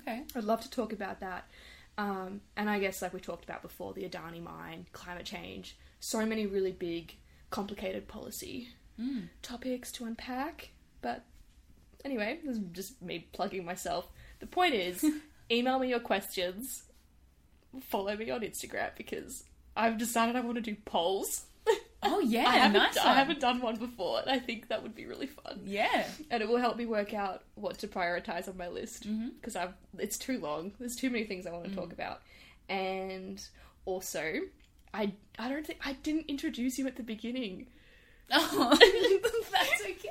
Okay. 0.00 0.24
I'd 0.34 0.42
love 0.42 0.60
to 0.62 0.70
talk 0.70 0.92
about 0.92 1.20
that. 1.20 1.48
Um, 1.96 2.40
and 2.56 2.68
I 2.68 2.80
guess 2.80 3.00
like 3.00 3.14
we 3.14 3.20
talked 3.20 3.44
about 3.44 3.62
before, 3.62 3.92
the 3.94 4.02
Adani 4.02 4.42
mine, 4.42 4.86
climate 4.92 5.24
change, 5.24 5.76
so 6.00 6.26
many 6.26 6.46
really 6.46 6.72
big, 6.72 7.14
complicated 7.50 8.08
policy 8.08 8.70
Mm. 9.00 9.28
topics 9.42 9.92
to 9.92 10.04
unpack. 10.04 10.70
But 11.00 11.24
anyway, 12.04 12.40
this 12.44 12.56
is 12.56 12.62
just 12.72 13.00
me 13.00 13.28
plugging 13.32 13.64
myself. 13.64 14.08
The 14.40 14.46
point 14.48 14.74
is, 14.74 15.04
email 15.52 15.78
me 15.78 15.90
your 15.90 16.00
questions. 16.00 16.82
Follow 17.82 18.16
me 18.16 18.28
on 18.32 18.40
Instagram 18.40 18.90
because 18.96 19.44
I've 19.76 19.96
decided 19.96 20.34
I 20.34 20.40
want 20.40 20.56
to 20.56 20.60
do 20.60 20.74
polls. 20.84 21.44
Oh 22.02 22.20
yeah, 22.20 22.48
I 22.48 22.56
haven't, 22.58 22.80
nice 22.80 22.96
I 22.96 23.14
haven't 23.14 23.40
done 23.40 23.60
one 23.60 23.76
before, 23.76 24.20
and 24.20 24.30
I 24.30 24.38
think 24.38 24.68
that 24.68 24.82
would 24.82 24.94
be 24.94 25.06
really 25.06 25.26
fun. 25.26 25.62
Yeah. 25.64 26.06
And 26.30 26.42
it 26.42 26.48
will 26.48 26.58
help 26.58 26.76
me 26.76 26.86
work 26.86 27.12
out 27.12 27.42
what 27.54 27.78
to 27.78 27.88
prioritize 27.88 28.48
on 28.48 28.56
my 28.56 28.68
list 28.68 29.08
mm-hmm. 29.08 29.30
because 29.30 29.56
I've 29.56 29.74
it's 29.98 30.16
too 30.16 30.38
long. 30.38 30.72
There's 30.78 30.94
too 30.94 31.10
many 31.10 31.24
things 31.24 31.46
I 31.46 31.50
want 31.50 31.64
to 31.64 31.74
talk 31.74 31.88
mm. 31.88 31.94
about, 31.94 32.22
and 32.68 33.42
also 33.84 34.42
I 34.94 35.12
I 35.38 35.48
don't 35.48 35.66
think 35.66 35.80
I 35.84 35.94
didn't 35.94 36.26
introduce 36.28 36.78
you 36.78 36.86
at 36.86 36.96
the 36.96 37.02
beginning. 37.02 37.66
Oh, 38.30 38.76
that's 38.78 39.82
okay. 39.82 40.10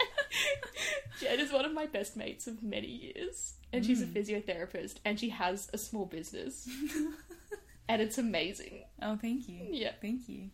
Jen 1.20 1.40
is 1.40 1.52
one 1.52 1.66
of 1.66 1.74
my 1.74 1.84
best 1.84 2.16
mates 2.16 2.46
of 2.46 2.62
many 2.62 2.86
years, 2.86 3.52
and 3.70 3.84
she's 3.84 4.00
a 4.00 4.06
mm. 4.06 4.14
physiotherapist, 4.14 4.94
and 5.04 5.20
she 5.20 5.28
has 5.28 5.68
a 5.74 5.78
small 5.78 6.06
business, 6.06 6.66
and 7.88 8.00
it's 8.00 8.16
amazing. 8.16 8.84
oh, 9.02 9.18
thank 9.20 9.46
you. 9.46 9.66
Yeah. 9.70 9.92
Thank 10.00 10.26
you. 10.26 10.48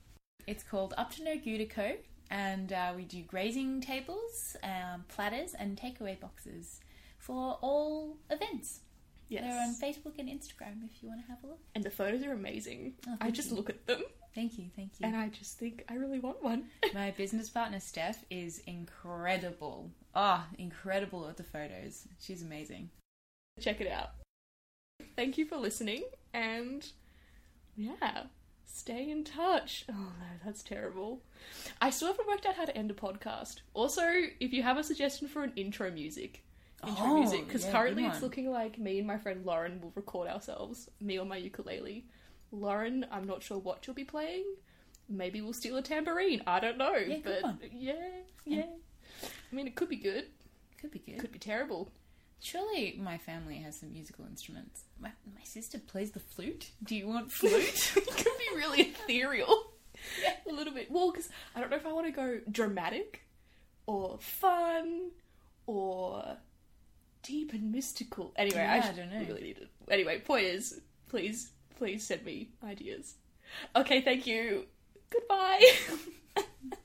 It's 0.46 0.62
called 0.62 0.94
Up 0.96 1.12
to 1.14 1.24
No 1.24 1.36
Co. 1.66 1.92
And 2.30 2.72
uh, 2.72 2.92
we 2.96 3.04
do 3.04 3.22
grazing 3.22 3.80
tables, 3.80 4.56
um, 4.62 5.04
platters, 5.08 5.54
and 5.58 5.76
takeaway 5.78 6.18
boxes 6.18 6.80
for 7.18 7.58
all 7.60 8.16
events. 8.30 8.80
Yes, 9.28 9.44
They're 9.44 9.60
on 9.60 9.74
Facebook 9.74 10.18
and 10.18 10.28
Instagram 10.28 10.84
if 10.84 11.02
you 11.02 11.08
want 11.08 11.20
to 11.22 11.26
have 11.28 11.42
a 11.44 11.48
look. 11.48 11.60
and 11.74 11.82
the 11.84 11.90
photos 11.90 12.22
are 12.24 12.32
amazing. 12.32 12.94
Oh, 13.08 13.16
I 13.20 13.30
just 13.30 13.50
you. 13.50 13.56
look 13.56 13.70
at 13.70 13.86
them, 13.86 14.02
Thank 14.34 14.58
you, 14.58 14.66
thank 14.76 14.92
you. 14.98 15.06
and 15.06 15.16
I 15.16 15.28
just 15.28 15.58
think 15.58 15.84
I 15.88 15.94
really 15.94 16.18
want 16.18 16.42
one. 16.42 16.64
My 16.94 17.10
business 17.12 17.48
partner 17.48 17.80
Steph 17.80 18.24
is 18.30 18.62
incredible. 18.66 19.90
Ah, 20.14 20.46
incredible 20.58 21.26
at 21.28 21.36
the 21.36 21.42
photos. 21.42 22.06
She's 22.20 22.42
amazing. 22.42 22.90
Check 23.60 23.80
it 23.80 23.88
out. 23.88 24.10
Thank 25.16 25.38
you 25.38 25.46
for 25.46 25.56
listening, 25.56 26.04
and 26.32 26.86
yeah, 27.76 28.24
stay 28.66 29.10
in 29.10 29.24
touch. 29.24 29.84
Oh 29.90 29.92
no, 29.92 30.26
that's 30.44 30.62
terrible. 30.62 31.22
I 31.80 31.90
still 31.90 32.08
haven't 32.08 32.28
worked 32.28 32.46
out 32.46 32.54
how 32.56 32.64
to 32.64 32.76
end 32.76 32.90
a 32.90 32.94
podcast. 32.94 33.60
Also, 33.74 34.02
if 34.40 34.52
you 34.52 34.62
have 34.62 34.76
a 34.78 34.84
suggestion 34.84 35.28
for 35.28 35.42
an 35.42 35.52
intro 35.56 35.90
music, 35.90 36.44
intro 36.86 37.04
Oh, 37.06 37.18
music, 37.20 37.46
because 37.46 37.64
yeah, 37.64 37.72
currently 37.72 38.04
it's 38.04 38.22
looking 38.22 38.50
like 38.50 38.78
me 38.78 38.98
and 38.98 39.06
my 39.06 39.18
friend 39.18 39.44
Lauren 39.44 39.80
will 39.80 39.92
record 39.94 40.28
ourselves, 40.28 40.88
me 41.00 41.18
on 41.18 41.28
my 41.28 41.36
ukulele. 41.36 42.04
Lauren, 42.52 43.04
I'm 43.10 43.24
not 43.26 43.42
sure 43.42 43.58
what 43.58 43.86
you'll 43.86 43.94
be 43.94 44.04
playing. 44.04 44.44
Maybe 45.08 45.40
we'll 45.40 45.52
steal 45.52 45.76
a 45.76 45.82
tambourine. 45.82 46.42
I 46.46 46.60
don't 46.60 46.78
know, 46.78 46.94
Yeah, 46.94 47.16
but 47.22 47.42
yeah, 47.72 47.92
yeah. 48.46 48.62
I 49.22 49.54
mean, 49.54 49.66
it 49.66 49.74
could 49.76 49.88
be 49.88 49.96
good, 49.96 50.26
Could 50.80 50.90
be 50.92 50.98
good. 51.00 51.18
could 51.18 51.32
be 51.32 51.38
terrible. 51.38 51.90
Surely 52.40 52.98
my 53.02 53.16
family 53.18 53.56
has 53.56 53.80
some 53.80 53.92
musical 53.92 54.26
instruments. 54.26 54.84
My, 55.00 55.10
my 55.34 55.42
sister 55.44 55.78
plays 55.78 56.10
the 56.10 56.20
flute. 56.20 56.70
Do 56.82 56.94
you 56.94 57.06
want 57.06 57.32
flute? 57.32 57.92
it 57.96 58.06
could 58.06 58.38
be 58.38 58.56
really 58.56 58.80
ethereal. 58.82 59.72
A 60.48 60.52
little 60.52 60.74
bit. 60.74 60.90
Well, 60.90 61.10
because 61.10 61.30
I 61.56 61.60
don't 61.60 61.70
know 61.70 61.76
if 61.76 61.86
I 61.86 61.92
want 61.92 62.06
to 62.06 62.12
go 62.12 62.40
dramatic 62.50 63.22
or 63.86 64.18
fun 64.20 65.10
or 65.66 66.36
deep 67.22 67.52
and 67.54 67.72
mystical. 67.72 68.32
Anyway, 68.36 68.56
Yeah, 68.58 68.82
I, 68.84 68.88
I 68.88 68.92
don't 68.92 69.10
know. 69.10 69.24
Really 69.26 69.42
need 69.42 69.58
it. 69.58 69.68
Anyway, 69.90 70.18
point 70.20 70.44
is, 70.44 70.80
please, 71.08 71.50
please 71.76 72.06
send 72.06 72.24
me 72.24 72.50
ideas. 72.62 73.14
Okay, 73.74 74.02
thank 74.02 74.26
you. 74.26 74.66
Goodbye. 75.10 75.62